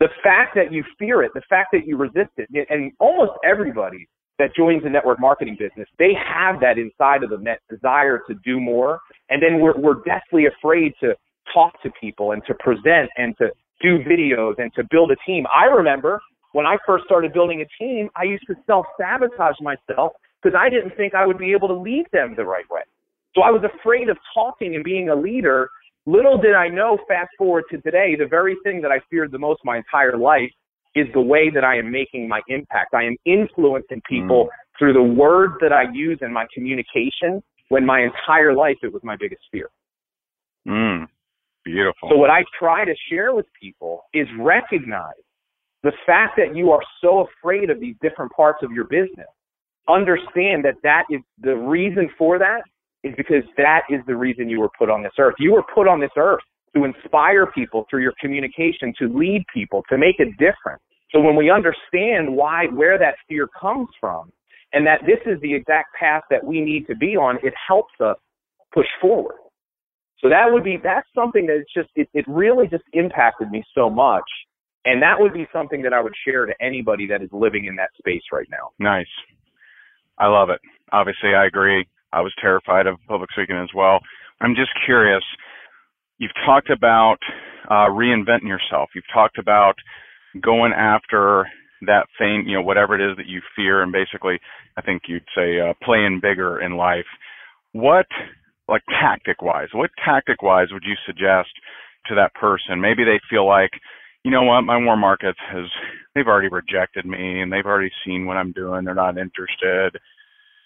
The 0.00 0.08
fact 0.22 0.54
that 0.56 0.72
you 0.72 0.82
fear 0.98 1.22
it, 1.22 1.32
the 1.34 1.42
fact 1.48 1.68
that 1.72 1.86
you 1.86 1.96
resist 1.96 2.30
it, 2.36 2.48
and 2.70 2.90
almost 2.98 3.32
everybody 3.44 4.08
that 4.38 4.50
joins 4.56 4.82
the 4.82 4.90
network 4.90 5.20
marketing 5.20 5.56
business, 5.58 5.88
they 5.98 6.12
have 6.14 6.58
that 6.60 6.78
inside 6.78 7.22
of 7.22 7.30
them, 7.30 7.44
that 7.44 7.60
desire 7.70 8.20
to 8.26 8.34
do 8.44 8.58
more. 8.58 8.98
And 9.30 9.40
then 9.40 9.60
we're, 9.60 9.78
we're 9.78 10.02
deathly 10.04 10.46
afraid 10.46 10.94
to 11.00 11.14
talk 11.54 11.80
to 11.82 11.90
people 12.00 12.32
and 12.32 12.42
to 12.46 12.54
present 12.54 13.10
and 13.16 13.36
to 13.38 13.50
do 13.80 13.98
videos 14.00 14.54
and 14.58 14.72
to 14.74 14.82
build 14.90 15.12
a 15.12 15.16
team. 15.26 15.44
I 15.54 15.66
remember 15.66 16.20
when 16.52 16.66
I 16.66 16.76
first 16.86 17.04
started 17.04 17.32
building 17.32 17.62
a 17.62 17.82
team, 17.82 18.08
I 18.16 18.24
used 18.24 18.44
to 18.48 18.54
self 18.66 18.86
sabotage 19.00 19.56
myself 19.60 20.12
because 20.42 20.58
I 20.58 20.68
didn't 20.68 20.96
think 20.96 21.14
I 21.14 21.26
would 21.26 21.38
be 21.38 21.52
able 21.52 21.68
to 21.68 21.74
lead 21.74 22.06
them 22.12 22.34
the 22.36 22.44
right 22.44 22.68
way. 22.70 22.82
So 23.34 23.42
I 23.42 23.50
was 23.50 23.62
afraid 23.64 24.08
of 24.08 24.18
talking 24.34 24.74
and 24.74 24.84
being 24.84 25.08
a 25.08 25.14
leader 25.14 25.68
Little 26.06 26.36
did 26.36 26.54
I 26.54 26.68
know, 26.68 26.98
fast 27.06 27.30
forward 27.38 27.64
to 27.70 27.80
today, 27.80 28.16
the 28.18 28.26
very 28.26 28.56
thing 28.64 28.82
that 28.82 28.90
I 28.90 28.98
feared 29.08 29.30
the 29.30 29.38
most 29.38 29.60
my 29.64 29.76
entire 29.76 30.18
life 30.18 30.50
is 30.94 31.06
the 31.14 31.20
way 31.20 31.48
that 31.54 31.64
I 31.64 31.78
am 31.78 31.90
making 31.90 32.28
my 32.28 32.40
impact. 32.48 32.92
I 32.92 33.04
am 33.04 33.16
influencing 33.24 34.02
people 34.08 34.46
mm. 34.46 34.78
through 34.78 34.94
the 34.94 35.02
words 35.02 35.54
that 35.60 35.72
I 35.72 35.84
use 35.92 36.18
in 36.20 36.32
my 36.32 36.46
communication 36.52 37.42
when 37.68 37.86
my 37.86 38.00
entire 38.02 38.54
life 38.54 38.76
it 38.82 38.92
was 38.92 39.02
my 39.04 39.16
biggest 39.18 39.42
fear. 39.52 39.70
Mm. 40.66 41.06
Beautiful. 41.64 42.10
So 42.10 42.16
what 42.16 42.30
I 42.30 42.42
try 42.58 42.84
to 42.84 42.94
share 43.08 43.32
with 43.32 43.46
people 43.60 44.02
is 44.12 44.26
recognize 44.40 45.14
the 45.84 45.92
fact 46.04 46.36
that 46.36 46.56
you 46.56 46.72
are 46.72 46.82
so 47.00 47.26
afraid 47.28 47.70
of 47.70 47.78
these 47.78 47.94
different 48.02 48.32
parts 48.32 48.58
of 48.62 48.72
your 48.72 48.84
business. 48.84 49.28
Understand 49.88 50.64
that 50.64 50.74
that 50.82 51.04
is 51.10 51.20
the 51.40 51.54
reason 51.54 52.10
for 52.18 52.38
that 52.40 52.62
is 53.04 53.14
because 53.16 53.44
that 53.56 53.82
is 53.90 54.00
the 54.06 54.16
reason 54.16 54.48
you 54.48 54.60
were 54.60 54.70
put 54.78 54.90
on 54.90 55.02
this 55.02 55.12
earth. 55.18 55.34
You 55.38 55.52
were 55.52 55.64
put 55.74 55.88
on 55.88 56.00
this 56.00 56.10
earth 56.16 56.42
to 56.74 56.84
inspire 56.84 57.46
people 57.46 57.86
through 57.90 58.02
your 58.02 58.14
communication, 58.20 58.94
to 58.98 59.08
lead 59.08 59.44
people, 59.52 59.82
to 59.90 59.98
make 59.98 60.20
a 60.20 60.30
difference. 60.32 60.82
So 61.10 61.20
when 61.20 61.36
we 61.36 61.50
understand 61.50 62.34
why, 62.34 62.66
where 62.72 62.98
that 62.98 63.14
fear 63.28 63.48
comes 63.60 63.88
from, 64.00 64.30
and 64.72 64.86
that 64.86 65.00
this 65.02 65.18
is 65.26 65.38
the 65.42 65.52
exact 65.52 65.94
path 65.98 66.22
that 66.30 66.42
we 66.42 66.60
need 66.60 66.86
to 66.86 66.96
be 66.96 67.16
on, 67.16 67.36
it 67.42 67.52
helps 67.68 67.92
us 68.00 68.16
push 68.72 68.86
forward. 69.00 69.36
So 70.20 70.30
that 70.30 70.46
would 70.50 70.64
be, 70.64 70.78
that's 70.82 71.06
something 71.14 71.46
that 71.46 71.56
it's 71.56 71.72
just, 71.74 71.90
it, 71.94 72.08
it 72.14 72.24
really 72.26 72.68
just 72.68 72.84
impacted 72.94 73.50
me 73.50 73.62
so 73.74 73.90
much. 73.90 74.24
And 74.84 75.02
that 75.02 75.16
would 75.18 75.34
be 75.34 75.46
something 75.52 75.82
that 75.82 75.92
I 75.92 76.00
would 76.00 76.14
share 76.26 76.46
to 76.46 76.54
anybody 76.60 77.06
that 77.08 77.22
is 77.22 77.28
living 77.32 77.66
in 77.66 77.76
that 77.76 77.90
space 77.98 78.22
right 78.32 78.48
now. 78.50 78.70
Nice. 78.78 79.06
I 80.18 80.28
love 80.28 80.48
it. 80.50 80.60
Obviously, 80.92 81.34
I 81.34 81.46
agree. 81.46 81.86
I 82.12 82.20
was 82.20 82.32
terrified 82.40 82.86
of 82.86 82.98
public 83.08 83.30
speaking 83.32 83.56
as 83.56 83.70
well. 83.74 84.00
I'm 84.40 84.54
just 84.54 84.70
curious. 84.84 85.22
You've 86.18 86.34
talked 86.44 86.70
about 86.70 87.18
uh, 87.68 87.88
reinventing 87.90 88.48
yourself. 88.48 88.90
You've 88.94 89.04
talked 89.12 89.38
about 89.38 89.74
going 90.40 90.72
after 90.72 91.46
that 91.82 92.06
thing, 92.18 92.44
you 92.46 92.56
know, 92.56 92.62
whatever 92.62 92.94
it 92.94 93.10
is 93.10 93.16
that 93.16 93.26
you 93.26 93.40
fear, 93.56 93.82
and 93.82 93.92
basically, 93.92 94.38
I 94.76 94.82
think 94.82 95.02
you'd 95.08 95.24
say 95.36 95.60
uh, 95.60 95.74
playing 95.82 96.20
bigger 96.22 96.60
in 96.60 96.76
life. 96.76 97.06
What, 97.72 98.06
like 98.68 98.82
tactic 99.00 99.42
wise, 99.42 99.68
what 99.72 99.90
tactic 100.04 100.42
wise 100.42 100.68
would 100.70 100.84
you 100.86 100.94
suggest 101.06 101.50
to 102.06 102.14
that 102.14 102.34
person? 102.34 102.80
Maybe 102.80 103.04
they 103.04 103.20
feel 103.28 103.46
like, 103.46 103.70
you 104.24 104.30
know 104.30 104.44
what, 104.44 104.62
my 104.62 104.76
warm 104.78 105.00
market 105.00 105.34
has, 105.50 105.64
they've 106.14 106.26
already 106.26 106.48
rejected 106.48 107.04
me 107.04 107.40
and 107.40 107.52
they've 107.52 107.66
already 107.66 107.90
seen 108.06 108.26
what 108.26 108.36
I'm 108.36 108.52
doing. 108.52 108.84
They're 108.84 108.94
not 108.94 109.18
interested. 109.18 109.98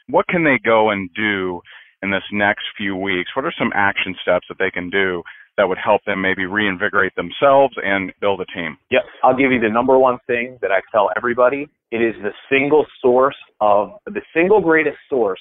What 0.09 0.27
can 0.29 0.45
they 0.45 0.59
go 0.65 0.91
and 0.91 1.11
do 1.15 1.61
in 2.03 2.11
this 2.11 2.23
next 2.33 2.65
few 2.77 2.97
weeks? 2.97 3.31
What 3.35 3.45
are 3.45 3.55
some 3.59 3.73
action 3.75 4.15
steps 4.23 4.47
that 4.49 4.59
they 4.59 4.71
can 4.71 4.89
do 4.91 5.23
that 5.57 5.69
would 5.69 5.79
help 5.83 6.03
them 6.05 6.21
maybe 6.21 6.47
reinvigorate 6.47 7.15
themselves 7.17 7.75
and 7.83 8.13
build 8.21 8.41
a 8.41 8.47
team? 8.47 8.77
Yep. 8.91 9.03
I'll 9.25 9.37
give 9.37 9.51
you 9.51 9.61
the 9.61 9.71
number 9.71 9.99
one 9.99 10.19
thing 10.27 10.59
that 10.63 10.71
I 10.71 10.81
tell 10.93 11.11
everybody. 11.17 11.67
It 11.91 11.99
is 11.99 12.15
the 12.23 12.31
single 12.51 12.87
source 13.03 13.37
of 13.61 13.91
the 14.07 14.21
single 14.35 14.61
greatest 14.61 14.99
source 15.09 15.41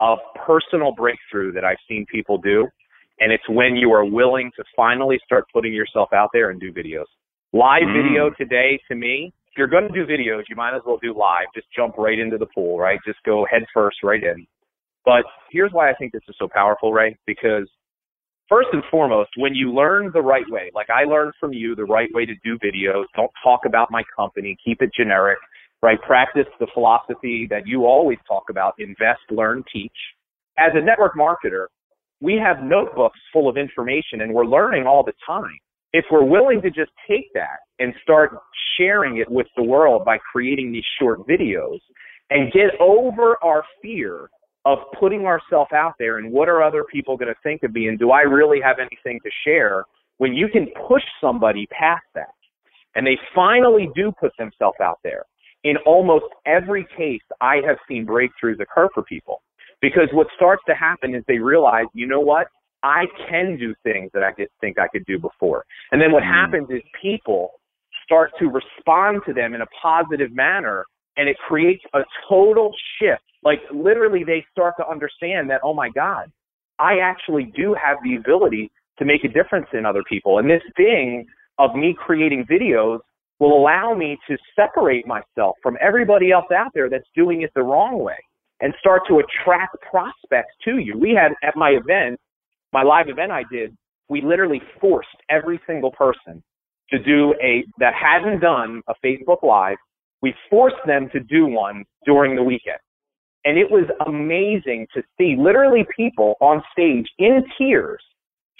of 0.00 0.18
personal 0.44 0.92
breakthrough 0.92 1.52
that 1.52 1.64
I've 1.64 1.78
seen 1.88 2.06
people 2.10 2.38
do. 2.38 2.66
And 3.20 3.32
it's 3.32 3.48
when 3.48 3.76
you 3.76 3.92
are 3.92 4.04
willing 4.04 4.50
to 4.56 4.64
finally 4.74 5.20
start 5.24 5.44
putting 5.52 5.72
yourself 5.72 6.08
out 6.12 6.30
there 6.32 6.50
and 6.50 6.60
do 6.60 6.72
videos. 6.72 7.06
Live 7.52 7.82
mm. 7.84 8.02
video 8.02 8.30
today 8.36 8.80
to 8.88 8.96
me, 8.96 9.32
if 9.54 9.58
you're 9.58 9.68
going 9.68 9.86
to 9.86 9.94
do 9.94 10.04
videos, 10.04 10.42
you 10.48 10.56
might 10.56 10.74
as 10.74 10.82
well 10.84 10.98
do 11.00 11.16
live. 11.16 11.46
Just 11.54 11.68
jump 11.76 11.96
right 11.96 12.18
into 12.18 12.38
the 12.38 12.46
pool, 12.46 12.76
right? 12.76 12.98
Just 13.06 13.20
go 13.24 13.46
head 13.48 13.62
first 13.72 13.98
right 14.02 14.20
in. 14.20 14.44
But 15.04 15.22
here's 15.52 15.70
why 15.70 15.88
I 15.88 15.94
think 15.94 16.12
this 16.12 16.22
is 16.28 16.34
so 16.40 16.48
powerful, 16.52 16.92
right? 16.92 17.16
because 17.24 17.68
first 18.48 18.66
and 18.72 18.82
foremost, 18.90 19.30
when 19.36 19.54
you 19.54 19.72
learn 19.72 20.10
the 20.12 20.22
right 20.22 20.44
way, 20.48 20.72
like 20.74 20.88
I 20.90 21.04
learned 21.04 21.34
from 21.38 21.52
you 21.52 21.76
the 21.76 21.84
right 21.84 22.08
way 22.12 22.26
to 22.26 22.34
do 22.44 22.58
videos, 22.58 23.04
don't 23.14 23.30
talk 23.44 23.60
about 23.64 23.92
my 23.92 24.02
company, 24.16 24.56
keep 24.64 24.82
it 24.82 24.90
generic, 24.96 25.38
right? 25.82 26.00
Practice 26.02 26.46
the 26.58 26.66
philosophy 26.74 27.46
that 27.48 27.64
you 27.64 27.86
always 27.86 28.18
talk 28.26 28.44
about, 28.50 28.74
invest, 28.78 29.20
learn, 29.30 29.62
teach. 29.72 29.92
As 30.58 30.72
a 30.74 30.84
network 30.84 31.12
marketer, 31.14 31.66
we 32.20 32.40
have 32.44 32.64
notebooks 32.64 33.20
full 33.32 33.48
of 33.48 33.56
information 33.56 34.22
and 34.22 34.34
we're 34.34 34.46
learning 34.46 34.84
all 34.84 35.04
the 35.04 35.12
time. 35.24 35.60
If 35.94 36.06
we're 36.10 36.24
willing 36.24 36.60
to 36.62 36.70
just 36.70 36.90
take 37.08 37.32
that 37.34 37.60
and 37.78 37.94
start 38.02 38.36
sharing 38.76 39.18
it 39.18 39.30
with 39.30 39.46
the 39.56 39.62
world 39.62 40.04
by 40.04 40.18
creating 40.18 40.72
these 40.72 40.84
short 41.00 41.24
videos 41.24 41.78
and 42.30 42.52
get 42.52 42.72
over 42.80 43.36
our 43.44 43.62
fear 43.80 44.28
of 44.64 44.78
putting 44.98 45.24
ourselves 45.24 45.70
out 45.72 45.92
there 46.00 46.18
and 46.18 46.32
what 46.32 46.48
are 46.48 46.64
other 46.64 46.82
people 46.82 47.16
going 47.16 47.32
to 47.32 47.40
think 47.44 47.62
of 47.62 47.72
me 47.72 47.86
and 47.86 47.96
do 47.96 48.10
I 48.10 48.22
really 48.22 48.58
have 48.60 48.78
anything 48.80 49.20
to 49.22 49.30
share 49.46 49.84
when 50.18 50.34
you 50.34 50.48
can 50.48 50.66
push 50.88 51.04
somebody 51.20 51.68
past 51.70 52.02
that 52.16 52.34
and 52.96 53.06
they 53.06 53.16
finally 53.32 53.88
do 53.94 54.10
put 54.18 54.32
themselves 54.36 54.78
out 54.82 54.98
there. 55.04 55.22
In 55.62 55.76
almost 55.86 56.24
every 56.44 56.88
case, 56.96 57.22
I 57.40 57.58
have 57.64 57.76
seen 57.86 58.04
breakthroughs 58.04 58.58
occur 58.60 58.88
for 58.92 59.04
people 59.04 59.42
because 59.80 60.08
what 60.12 60.26
starts 60.34 60.62
to 60.66 60.74
happen 60.74 61.14
is 61.14 61.22
they 61.28 61.38
realize, 61.38 61.86
you 61.94 62.08
know 62.08 62.20
what? 62.20 62.48
I 62.84 63.06
can 63.28 63.56
do 63.58 63.74
things 63.82 64.10
that 64.14 64.22
I 64.22 64.30
didn't 64.36 64.52
think 64.60 64.78
I 64.78 64.86
could 64.86 65.04
do 65.06 65.18
before. 65.18 65.64
And 65.90 66.00
then 66.00 66.12
what 66.12 66.22
mm. 66.22 66.32
happens 66.32 66.68
is 66.70 66.82
people 67.00 67.50
start 68.04 68.30
to 68.38 68.46
respond 68.46 69.22
to 69.26 69.32
them 69.32 69.54
in 69.54 69.62
a 69.62 69.66
positive 69.82 70.32
manner 70.32 70.84
and 71.16 71.28
it 71.28 71.36
creates 71.48 71.82
a 71.94 72.00
total 72.28 72.70
shift 73.00 73.22
like 73.44 73.60
literally 73.72 74.24
they 74.24 74.44
start 74.50 74.74
to 74.78 74.88
understand 74.88 75.50
that, 75.50 75.60
oh 75.62 75.74
my 75.74 75.90
God, 75.90 76.32
I 76.78 76.98
actually 77.02 77.52
do 77.56 77.74
have 77.74 77.98
the 78.02 78.16
ability 78.16 78.72
to 78.98 79.04
make 79.04 79.22
a 79.24 79.28
difference 79.28 79.66
in 79.72 79.84
other 79.84 80.02
people. 80.08 80.38
And 80.38 80.48
this 80.48 80.62
thing 80.76 81.26
of 81.58 81.74
me 81.74 81.94
creating 81.96 82.46
videos 82.50 83.00
will 83.38 83.52
allow 83.52 83.94
me 83.94 84.16
to 84.28 84.36
separate 84.56 85.06
myself 85.06 85.56
from 85.62 85.76
everybody 85.80 86.32
else 86.32 86.46
out 86.56 86.70
there 86.74 86.88
that's 86.88 87.06
doing 87.14 87.42
it 87.42 87.50
the 87.54 87.62
wrong 87.62 88.02
way 88.02 88.16
and 88.60 88.72
start 88.80 89.02
to 89.08 89.20
attract 89.20 89.76
prospects 89.90 90.54
to 90.64 90.78
you. 90.78 90.96
We 90.98 91.10
had 91.10 91.32
at 91.46 91.54
my 91.56 91.70
event, 91.70 92.18
my 92.74 92.82
live 92.82 93.08
event 93.08 93.30
I 93.30 93.44
did, 93.50 93.74
we 94.08 94.20
literally 94.20 94.60
forced 94.80 95.16
every 95.30 95.60
single 95.66 95.92
person 95.92 96.42
to 96.90 96.98
do 96.98 97.32
a, 97.42 97.64
that 97.78 97.94
hadn't 97.94 98.40
done 98.40 98.82
a 98.88 98.94
Facebook 99.02 99.42
Live, 99.42 99.78
we 100.20 100.34
forced 100.50 100.82
them 100.84 101.08
to 101.12 101.20
do 101.20 101.46
one 101.46 101.84
during 102.04 102.34
the 102.34 102.42
weekend. 102.42 102.78
And 103.44 103.56
it 103.56 103.70
was 103.70 103.84
amazing 104.06 104.88
to 104.94 105.02
see 105.16 105.36
literally 105.38 105.86
people 105.96 106.34
on 106.40 106.62
stage 106.72 107.06
in 107.18 107.44
tears 107.56 108.02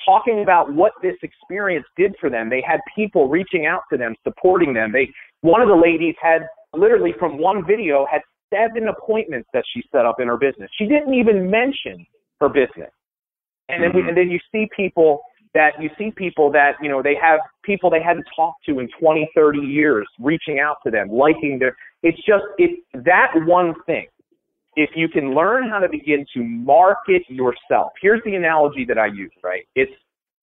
talking 0.06 0.42
about 0.42 0.72
what 0.72 0.92
this 1.02 1.16
experience 1.22 1.86
did 1.96 2.14
for 2.20 2.30
them. 2.30 2.48
They 2.48 2.62
had 2.66 2.80
people 2.94 3.28
reaching 3.28 3.66
out 3.66 3.80
to 3.90 3.98
them, 3.98 4.14
supporting 4.22 4.74
them. 4.74 4.92
They, 4.92 5.08
one 5.40 5.60
of 5.60 5.68
the 5.68 5.74
ladies 5.74 6.14
had 6.22 6.42
literally 6.72 7.14
from 7.18 7.38
one 7.38 7.66
video 7.66 8.06
had 8.10 8.20
seven 8.52 8.88
appointments 8.88 9.48
that 9.54 9.64
she 9.74 9.82
set 9.90 10.06
up 10.06 10.20
in 10.20 10.28
her 10.28 10.36
business. 10.36 10.70
She 10.78 10.86
didn't 10.86 11.14
even 11.14 11.50
mention 11.50 12.06
her 12.40 12.48
business. 12.48 12.90
And 13.68 13.82
then, 13.82 13.92
mm-hmm. 13.92 14.08
and 14.08 14.16
then 14.16 14.30
you 14.30 14.38
see 14.52 14.68
people 14.76 15.22
that 15.54 15.80
you 15.80 15.88
see 15.96 16.10
people 16.10 16.50
that 16.52 16.72
you 16.82 16.88
know 16.88 17.02
they 17.02 17.14
have 17.20 17.40
people 17.62 17.88
they 17.88 18.02
hadn't 18.02 18.26
talked 18.34 18.64
to 18.66 18.80
in 18.80 18.88
20 18.98 19.30
30 19.36 19.60
years 19.60 20.06
reaching 20.18 20.58
out 20.58 20.76
to 20.84 20.90
them 20.90 21.08
liking 21.08 21.58
their 21.60 21.76
it's 22.02 22.18
just 22.26 22.42
it 22.58 22.80
that 22.92 23.28
one 23.46 23.72
thing 23.86 24.06
if 24.76 24.90
you 24.94 25.08
can 25.08 25.34
learn 25.34 25.68
how 25.68 25.78
to 25.78 25.88
begin 25.88 26.26
to 26.34 26.42
market 26.42 27.22
yourself, 27.28 27.92
here's 28.00 28.20
the 28.24 28.34
analogy 28.34 28.84
that 28.86 28.98
I 28.98 29.06
use, 29.06 29.32
right? 29.42 29.66
It's 29.74 29.92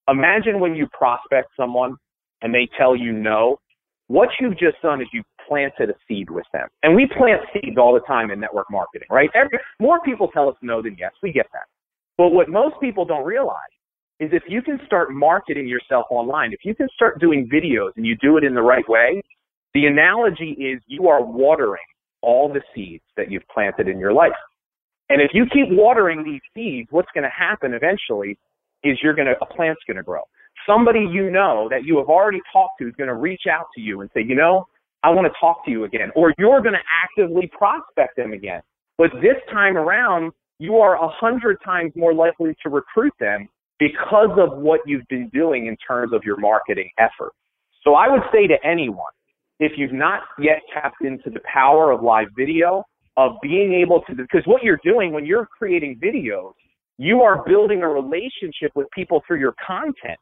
imagine 0.08 0.60
when 0.60 0.76
you 0.76 0.88
prospect 0.88 1.50
someone 1.58 1.96
and 2.42 2.54
they 2.54 2.68
tell 2.78 2.96
you 2.96 3.12
no. 3.12 3.60
What 4.08 4.30
you've 4.40 4.58
just 4.58 4.82
done 4.82 5.02
is 5.02 5.08
you 5.14 5.24
planted 5.48 5.90
a 5.90 5.94
seed 6.08 6.30
with 6.30 6.46
them. 6.52 6.68
And 6.84 6.96
we 6.96 7.08
plant 7.18 7.42
seeds 7.54 7.78
all 7.78 7.94
the 7.94 8.02
time 8.02 8.30
in 8.30 8.40
network 8.40 8.68
marketing, 8.70 9.08
right? 9.10 9.30
Every, 9.34 9.58
more 9.80 10.02
people 10.02 10.28
tell 10.28 10.50
us 10.50 10.56
no 10.62 10.82
than 10.82 10.98
yes. 11.00 11.12
We 11.24 11.32
get 11.32 11.48
that. 11.54 11.68
But 12.18 12.30
what 12.30 12.50
most 12.50 12.76
people 12.82 13.06
don't 13.06 13.26
realize 13.26 13.56
is 14.20 14.30
if 14.34 14.44
you 14.48 14.62
can 14.62 14.80
start 14.86 15.12
marketing 15.12 15.68
yourself 15.68 16.06
online, 16.12 16.54
if 16.54 16.60
you 16.64 16.76
can 16.76 16.88
start 16.94 17.20
doing 17.20 17.50
videos 17.52 17.90
and 17.98 18.06
you 18.06 18.16
do 18.22 18.38
it 18.38 18.44
in 18.44 18.54
the 18.54 18.62
right 18.62 18.88
way, 18.88 19.22
the 19.74 19.86
analogy 19.86 20.52
is 20.52 20.82
you 20.88 21.08
are 21.08 21.24
watering 21.24 21.82
all 22.22 22.52
the 22.52 22.62
seeds 22.76 23.04
that 23.18 23.32
you've 23.32 23.48
planted 23.52 23.88
in 23.88 23.98
your 23.98 24.14
life. 24.14 24.32
And 25.10 25.22
if 25.22 25.32
you 25.34 25.46
keep 25.46 25.68
watering 25.70 26.24
these 26.24 26.42
seeds, 26.54 26.88
what's 26.92 27.10
going 27.14 27.24
to 27.24 27.30
happen 27.36 27.74
eventually 27.74 28.38
is 28.84 28.98
you're 29.02 29.16
going 29.16 29.28
to, 29.28 29.34
a 29.42 29.46
plant's 29.46 29.82
going 29.88 29.98
to 29.98 30.04
grow. 30.04 30.22
Somebody 30.68 31.00
you 31.00 31.32
know 31.32 31.68
that 31.70 31.84
you 31.84 31.98
have 31.98 32.08
already 32.08 32.40
talked 32.54 32.74
to 32.80 32.88
is 32.88 32.96
going 32.96 33.08
to 33.08 33.16
reach 33.16 33.44
out 33.52 33.66
to 33.76 33.82
you 33.82 34.02
and 34.02 34.10
say, 34.14 34.22
you 34.26 34.36
know, 34.36 34.68
I 35.04 35.10
want 35.10 35.26
to 35.26 35.34
talk 35.40 35.66
to 35.66 35.72
you 35.72 35.86
again. 35.86 36.12
Or 36.16 36.34
you're 36.38 36.62
going 36.62 36.76
to 36.76 36.86
actively 37.04 37.52
prospect 37.58 38.16
them 38.16 38.34
again. 38.34 38.62
But 38.98 39.10
this 39.16 39.36
time 39.52 39.78
around, 39.78 40.32
you 40.62 40.78
are 40.78 41.04
a 41.04 41.08
hundred 41.08 41.58
times 41.66 41.92
more 41.96 42.14
likely 42.14 42.56
to 42.62 42.70
recruit 42.70 43.14
them 43.20 43.50
because 43.80 44.30
of 44.38 44.60
what 44.60 44.80
you've 44.86 45.08
been 45.10 45.28
doing 45.34 45.66
in 45.66 45.76
terms 45.78 46.14
of 46.14 46.22
your 46.24 46.38
marketing 46.38 46.88
effort. 47.00 47.32
So 47.84 47.96
I 47.96 48.08
would 48.08 48.22
say 48.32 48.46
to 48.46 48.56
anyone, 48.64 49.12
if 49.60 49.72
you've 49.76 49.92
not 49.92 50.22
yet 50.38 50.60
tapped 50.72 51.04
into 51.04 51.32
the 51.32 51.40
power 51.52 51.92
of 51.92 52.04
live 52.04 52.28
video, 52.38 52.84
of 53.18 53.32
being 53.42 53.74
able 53.74 54.02
to, 54.02 54.14
because 54.14 54.44
what 54.46 54.62
you're 54.62 54.80
doing 54.84 55.12
when 55.12 55.26
you're 55.26 55.48
creating 55.48 56.00
videos, 56.00 56.54
you 57.00 57.24
are 57.24 57.44
building 57.44 57.82
a 57.82 57.90
relationship 57.90 58.72
with 58.76 58.86
people 58.94 59.24
through 59.26 59.40
your 59.40 59.56
content, 59.66 60.20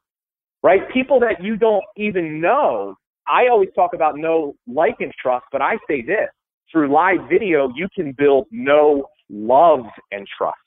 right? 0.64 0.90
People 0.94 1.20
that 1.20 1.44
you 1.44 1.58
don't 1.58 1.84
even 1.98 2.40
know. 2.40 2.96
I 3.28 3.50
always 3.52 3.70
talk 3.76 3.92
about 3.94 4.16
no 4.16 4.56
like, 4.68 4.96
and 5.02 5.12
trust, 5.22 5.48
but 5.52 5.62
I 5.62 5.74
say 5.86 6.02
this 6.02 6.30
through 6.72 6.94
live 6.94 7.28
video, 7.30 7.70
you 7.76 7.90
can 7.94 8.14
build 8.18 8.48
know, 8.52 9.06
love, 9.30 9.82
and 10.12 10.28
trust. 10.38 10.58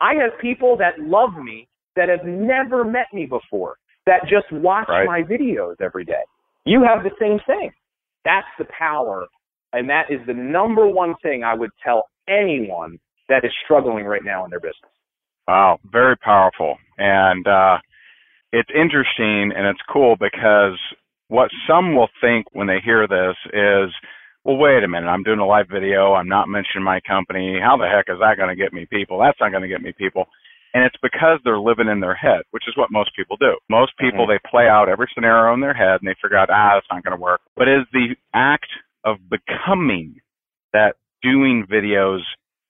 I 0.00 0.14
have 0.14 0.38
people 0.40 0.76
that 0.78 0.98
love 0.98 1.34
me 1.42 1.68
that 1.96 2.08
have 2.08 2.26
never 2.26 2.84
met 2.84 3.06
me 3.12 3.26
before 3.26 3.76
that 4.06 4.22
just 4.22 4.50
watch 4.52 4.88
right. 4.88 5.06
my 5.06 5.22
videos 5.22 5.74
every 5.80 6.04
day. 6.04 6.22
You 6.64 6.82
have 6.82 7.02
the 7.02 7.10
same 7.20 7.38
thing. 7.46 7.70
That's 8.24 8.46
the 8.58 8.66
power. 8.78 9.26
And 9.72 9.88
that 9.88 10.04
is 10.10 10.20
the 10.26 10.34
number 10.34 10.86
one 10.86 11.14
thing 11.22 11.42
I 11.44 11.54
would 11.54 11.70
tell 11.84 12.04
anyone 12.28 12.98
that 13.28 13.44
is 13.44 13.52
struggling 13.64 14.04
right 14.04 14.24
now 14.24 14.44
in 14.44 14.50
their 14.50 14.60
business. 14.60 14.92
Wow, 15.48 15.78
very 15.90 16.16
powerful. 16.16 16.76
And 16.98 17.46
uh, 17.46 17.78
it's 18.52 18.70
interesting 18.74 19.52
and 19.56 19.66
it's 19.66 19.80
cool 19.92 20.16
because 20.18 20.78
what 21.28 21.50
some 21.68 21.94
will 21.94 22.08
think 22.20 22.46
when 22.52 22.66
they 22.66 22.78
hear 22.84 23.06
this 23.06 23.36
is, 23.52 23.92
well, 24.46 24.56
wait 24.56 24.84
a 24.84 24.88
minute, 24.88 25.08
I'm 25.08 25.24
doing 25.24 25.40
a 25.40 25.46
live 25.46 25.66
video, 25.66 26.14
I'm 26.14 26.28
not 26.28 26.48
mentioning 26.48 26.84
my 26.84 27.00
company. 27.00 27.58
How 27.60 27.76
the 27.76 27.90
heck 27.90 28.06
is 28.06 28.20
that 28.20 28.38
going 28.38 28.48
to 28.48 28.62
get 28.62 28.72
me 28.72 28.86
people? 28.88 29.18
That's 29.18 29.38
not 29.40 29.50
going 29.50 29.62
to 29.62 29.68
get 29.68 29.82
me 29.82 29.92
people. 29.98 30.26
And 30.72 30.84
it's 30.84 30.96
because 31.02 31.40
they're 31.42 31.58
living 31.58 31.88
in 31.88 31.98
their 31.98 32.14
head, 32.14 32.42
which 32.52 32.62
is 32.68 32.76
what 32.76 32.92
most 32.92 33.10
people 33.16 33.36
do. 33.38 33.58
Most 33.68 33.98
people, 33.98 34.26
mm-hmm. 34.26 34.38
they 34.38 34.50
play 34.50 34.68
out 34.68 34.88
every 34.88 35.08
scenario 35.12 35.52
in 35.52 35.60
their 35.60 35.74
head 35.74 35.98
and 35.98 36.06
they 36.06 36.14
figure 36.22 36.38
out, 36.38 36.50
ah, 36.50 36.78
it's 36.78 36.86
not 36.92 37.02
going 37.02 37.16
to 37.16 37.20
work. 37.20 37.40
But 37.56 37.66
is 37.66 37.90
the 37.92 38.14
act 38.34 38.70
of 39.04 39.16
becoming 39.28 40.20
that 40.72 40.94
doing 41.22 41.66
videos 41.66 42.20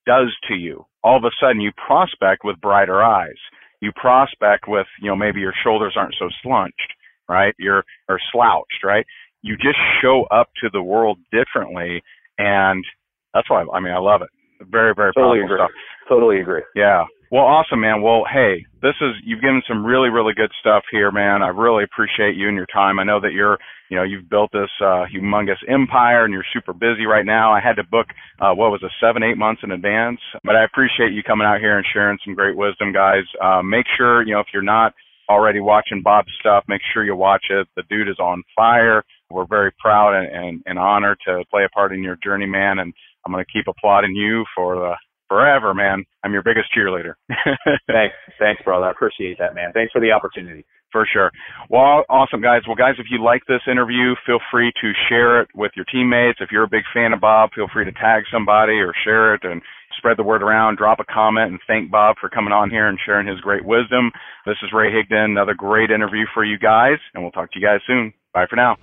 does 0.07 0.33
to 0.49 0.55
you. 0.55 0.87
All 1.05 1.19
of 1.19 1.25
a 1.25 1.35
sudden 1.39 1.61
you 1.61 1.73
prospect 1.77 2.41
with 2.43 2.61
brighter 2.61 3.03
eyes. 3.03 3.37
You 3.83 3.93
prospect 3.95 4.65
with, 4.67 4.87
you 5.03 5.11
know, 5.11 5.17
maybe 5.17 5.41
your 5.41 5.55
shoulders 5.63 5.93
aren't 5.95 6.15
so 6.19 6.31
slunched, 6.43 6.95
right? 7.29 7.55
You're, 7.59 7.85
or 8.09 8.19
slouched, 8.33 8.83
right? 8.83 9.05
You 9.47 9.57
just 9.57 9.79
show 10.03 10.25
up 10.31 10.49
to 10.63 10.69
the 10.73 10.83
world 10.83 11.19
differently. 11.31 12.03
And 12.37 12.85
that's 13.33 13.49
why, 13.49 13.65
I 13.73 13.81
mean, 13.81 13.93
I 13.93 13.99
love 13.99 14.23
it. 14.23 14.29
Very, 14.71 14.93
very 14.95 15.13
totally 15.15 15.41
agree. 15.41 15.59
stuff. 15.59 15.71
Totally 16.09 16.41
agree. 16.41 16.63
Yeah. 16.75 17.05
Well, 17.31 17.43
awesome, 17.43 17.81
man. 17.81 18.03
Well, 18.03 18.23
hey, 18.33 18.65
this 18.83 18.95
is 19.01 19.15
you've 19.25 19.41
given 19.41 19.63
some 19.67 19.85
really, 19.85 20.11
really 20.11 20.33
good 20.35 20.51
stuff 20.61 20.85
here, 20.91 21.11
man. 21.11 21.43
I 21.43 21.49
really 21.49 21.83
appreciate 21.83 22.37
you 22.37 22.49
and 22.49 22.57
your 22.57 22.71
time. 22.73 22.99
I 22.99 23.05
know 23.05 23.21
that 23.21 23.33
you're, 23.33 23.59
you 23.91 23.97
know, 23.97 24.05
you've 24.05 24.31
built 24.31 24.51
this 24.53 24.71
uh, 24.81 25.05
humongous 25.11 25.59
empire 25.69 26.25
and 26.25 26.33
you're 26.33 26.47
super 26.53 26.73
busy 26.73 27.05
right 27.05 27.27
now. 27.27 27.53
I 27.53 27.61
had 27.61 27.75
to 27.77 27.85
book, 27.85 28.07
uh, 28.41 28.55
what 28.55 28.71
was 28.71 28.81
it, 28.83 28.93
seven, 29.03 29.23
eight 29.23 29.37
months 29.37 29.63
in 29.65 29.73
advance, 29.73 30.21
but 30.45 30.55
I 30.55 30.65
appreciate 30.65 31.13
you 31.13 31.23
coming 31.23 31.47
out 31.47 31.59
here 31.61 31.77
and 31.77 31.87
sharing 31.93 32.19
some 32.25 32.35
great 32.35 32.57
wisdom, 32.57 32.93
guys. 32.93 33.27
Uh, 33.43 33.63
make 33.63 33.87
sure, 33.97 34.23
you 34.23 34.35
know, 34.35 34.41
if 34.41 34.47
you're 34.55 34.63
not 34.63 34.95
already 35.29 35.61
watching 35.61 36.03
Bob's 36.03 36.33
stuff, 36.39 36.65
make 36.69 36.81
sure 36.95 37.05
you 37.05 37.17
watch 37.17 37.45
it. 37.51 37.67
The 37.75 37.83
dude 37.91 38.09
is 38.09 38.19
on 38.21 38.45
fire. 38.55 39.03
We're 39.31 39.47
very 39.47 39.73
proud 39.79 40.15
and, 40.15 40.29
and, 40.29 40.63
and 40.67 40.79
honored 40.79 41.19
to 41.27 41.45
play 41.51 41.65
a 41.65 41.69
part 41.69 41.93
in 41.93 42.03
your 42.03 42.17
journey, 42.23 42.47
man. 42.47 42.79
And 42.79 42.93
I'm 43.25 43.33
going 43.33 43.45
to 43.45 43.53
keep 43.53 43.67
applauding 43.69 44.15
you 44.15 44.45
for 44.55 44.77
the 44.77 44.95
forever, 45.29 45.75
man. 45.75 46.05
I'm 46.23 46.33
your 46.33 46.43
biggest 46.43 46.69
cheerleader. 46.77 47.15
thanks, 47.87 48.15
thanks, 48.39 48.63
brother. 48.63 48.87
I 48.87 48.91
appreciate 48.91 49.39
that, 49.39 49.55
man. 49.55 49.73
Thanks 49.73 49.93
for 49.93 50.01
the 50.01 50.13
opportunity. 50.13 50.65
For 50.93 51.07
sure. 51.13 51.33
Well, 51.69 52.05
awesome, 52.09 52.41
guys. 52.41 52.63
Well, 52.67 52.77
guys, 52.77 52.95
if 52.99 53.07
you 53.11 53.23
like 53.23 53.43
this 53.49 53.61
interview, 53.71 54.15
feel 54.25 54.39
free 54.51 54.73
to 54.81 54.93
share 55.09 55.43
it 55.43 55.49
with 55.55 55.73
your 55.75 55.85
teammates. 55.93 56.39
If 56.41 56.51
you're 56.53 56.63
a 56.63 56.69
big 56.69 56.85
fan 56.95 57.13
of 57.13 57.21
Bob, 57.21 57.51
feel 57.55 57.67
free 57.73 57.85
to 57.85 57.93
tag 57.93 58.23
somebody 58.33 58.75
or 58.75 58.95
share 59.05 59.35
it 59.35 59.43
and 59.45 59.61
spread 59.99 60.17
the 60.17 60.23
word 60.23 60.43
around. 60.43 60.79
Drop 60.79 61.01
a 61.01 61.05
comment 61.05 61.51
and 61.51 61.61
thank 61.67 61.91
Bob 61.91 62.17
for 62.21 62.29
coming 62.29 62.53
on 62.53 62.71
here 62.71 62.89
and 62.89 62.99
sharing 63.05 63.27
his 63.27 63.41
great 63.41 63.65
wisdom. 63.65 64.13
This 64.47 64.57
is 64.63 64.71
Ray 64.73 64.91
Higdon. 64.93 65.33
Another 65.33 65.55
great 65.55 65.91
interview 65.91 66.25
for 66.33 66.45
you 66.45 66.59
guys, 66.59 66.99
and 67.15 67.23
we'll 67.23 67.33
talk 67.33 67.53
to 67.53 67.59
you 67.59 67.67
guys 67.67 67.81
soon. 67.87 68.15
Bye 68.33 68.47
for 68.49 68.57
now. 68.57 68.77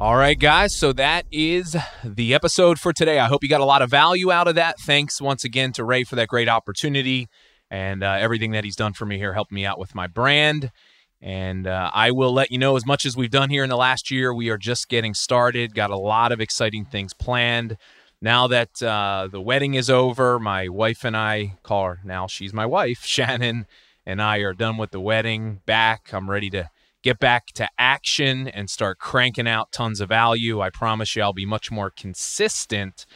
All 0.00 0.16
right, 0.16 0.38
guys. 0.38 0.74
So 0.74 0.94
that 0.94 1.26
is 1.30 1.76
the 2.02 2.32
episode 2.32 2.78
for 2.78 2.90
today. 2.90 3.18
I 3.18 3.26
hope 3.26 3.42
you 3.42 3.50
got 3.50 3.60
a 3.60 3.66
lot 3.66 3.82
of 3.82 3.90
value 3.90 4.32
out 4.32 4.48
of 4.48 4.54
that. 4.54 4.76
Thanks 4.80 5.20
once 5.20 5.44
again 5.44 5.72
to 5.72 5.84
Ray 5.84 6.04
for 6.04 6.16
that 6.16 6.28
great 6.28 6.48
opportunity 6.48 7.28
and 7.70 8.02
uh, 8.02 8.16
everything 8.18 8.52
that 8.52 8.64
he's 8.64 8.76
done 8.76 8.94
for 8.94 9.04
me 9.04 9.18
here, 9.18 9.34
helped 9.34 9.52
me 9.52 9.66
out 9.66 9.78
with 9.78 9.94
my 9.94 10.06
brand. 10.06 10.72
And 11.20 11.66
uh, 11.66 11.90
I 11.92 12.12
will 12.12 12.32
let 12.32 12.50
you 12.50 12.56
know 12.56 12.76
as 12.76 12.86
much 12.86 13.04
as 13.04 13.14
we've 13.14 13.30
done 13.30 13.50
here 13.50 13.62
in 13.62 13.68
the 13.68 13.76
last 13.76 14.10
year. 14.10 14.32
We 14.32 14.48
are 14.48 14.56
just 14.56 14.88
getting 14.88 15.12
started, 15.12 15.74
got 15.74 15.90
a 15.90 15.98
lot 15.98 16.32
of 16.32 16.40
exciting 16.40 16.86
things 16.86 17.12
planned. 17.12 17.76
Now 18.22 18.46
that 18.46 18.82
uh, 18.82 19.28
the 19.30 19.42
wedding 19.42 19.74
is 19.74 19.90
over, 19.90 20.38
my 20.38 20.66
wife 20.68 21.04
and 21.04 21.14
I 21.14 21.58
call 21.62 21.84
her 21.84 22.00
now, 22.06 22.26
she's 22.26 22.54
my 22.54 22.64
wife, 22.64 23.00
Shannon, 23.04 23.66
and 24.06 24.22
I 24.22 24.38
are 24.38 24.54
done 24.54 24.78
with 24.78 24.92
the 24.92 25.00
wedding, 25.00 25.60
back. 25.66 26.08
I'm 26.14 26.30
ready 26.30 26.48
to 26.48 26.70
get 27.02 27.18
back 27.18 27.46
to 27.54 27.68
action 27.78 28.48
and 28.48 28.68
start 28.68 28.98
cranking 28.98 29.48
out 29.48 29.72
tons 29.72 30.00
of 30.00 30.08
value. 30.08 30.60
I 30.60 30.70
promise 30.70 31.16
you 31.16 31.22
I'll 31.22 31.32
be 31.32 31.46
much 31.46 31.70
more 31.70 31.90
consistent 31.90 33.06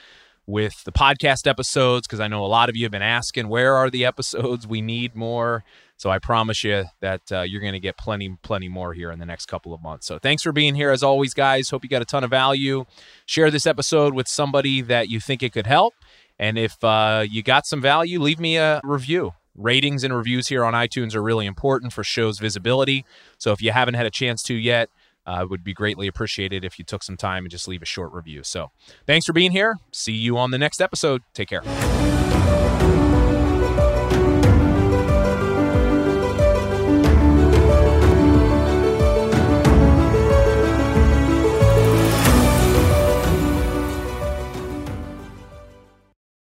with 0.47 0.85
the 0.85 0.93
podcast 0.93 1.47
episodes 1.47 2.07
because 2.07 2.21
I 2.21 2.29
know 2.29 2.45
a 2.45 2.47
lot 2.47 2.69
of 2.69 2.77
you 2.77 2.85
have 2.85 2.93
been 2.93 3.03
asking, 3.03 3.49
where 3.49 3.75
are 3.77 3.91
the 3.91 4.05
episodes? 4.05 4.67
We 4.67 4.81
need 4.81 5.15
more. 5.15 5.65
So 5.97 6.11
I 6.11 6.19
promise 6.19 6.65
you 6.65 6.85
that 7.01 7.23
uh, 7.31 7.43
you're 7.43 7.61
going 7.61 7.73
to 7.73 7.81
get 7.81 7.97
plenty, 7.97 8.37
plenty 8.43 8.69
more 8.69 8.93
here 8.93 9.11
in 9.11 9.19
the 9.19 9.27
next 9.27 9.47
couple 9.47 9.73
of 9.73 9.81
months. 9.81 10.07
So 10.07 10.19
thanks 10.19 10.43
for 10.43 10.53
being 10.53 10.75
here 10.75 10.91
as 10.91 11.03
always, 11.03 11.35
guys. 11.35 11.71
Hope 11.71 11.85
you 11.85 11.89
got 11.89 12.03
a 12.03 12.07
ton 12.07 12.25
of 12.25 12.31
value. 12.31 12.85
Share 13.27 13.51
this 13.51 13.67
episode 13.67 14.13
with 14.13 14.29
somebody 14.29 14.81
that 14.83 15.09
you 15.09 15.21
think 15.21 15.43
it 15.43 15.53
could 15.53 15.67
help. 15.67 15.95
And 16.39 16.59
if 16.59 16.83
uh, 16.83 17.25
you 17.29 17.43
got 17.43 17.65
some 17.65 17.81
value, 17.81 18.21
leave 18.21 18.41
me 18.41 18.57
a 18.57 18.81
review. 18.83 19.35
Ratings 19.57 20.05
and 20.05 20.15
reviews 20.15 20.49
here 20.49 20.65
on 20.65 20.75
iTunes 20.75 21.15
are 21.15 21.23
really 21.23 21.47
important 21.47 21.93
for 21.93 22.03
shows 22.03 22.39
visibility. 22.39 23.05
So 23.39 23.53
if 23.53 23.63
you 23.63 23.71
haven't 23.73 23.95
had 23.95 24.07
a 24.07 24.11
chance 24.11 24.43
to 24.45 24.55
yet, 24.55 24.91
uh, 25.27 25.41
it 25.43 25.51
would 25.51 25.65
be 25.65 25.73
greatly 25.73 26.07
appreciated 26.07 26.65
if 26.65 26.79
you 26.79 26.85
took 26.85 27.03
some 27.03 27.17
time 27.17 27.45
and 27.45 27.51
just 27.51 27.67
leave 27.69 27.83
a 27.83 27.87
short 27.87 28.13
review. 28.13 28.43
So 28.43 28.71
thanks 29.07 29.27
for 29.27 29.33
being 29.33 29.53
here. 29.53 29.79
See 29.93 30.13
you 30.13 30.37
on 30.37 30.51
the 30.51 30.59
next 30.59 30.81
episode. 30.81 31.23
Take 31.33 31.49
care. 31.49 31.63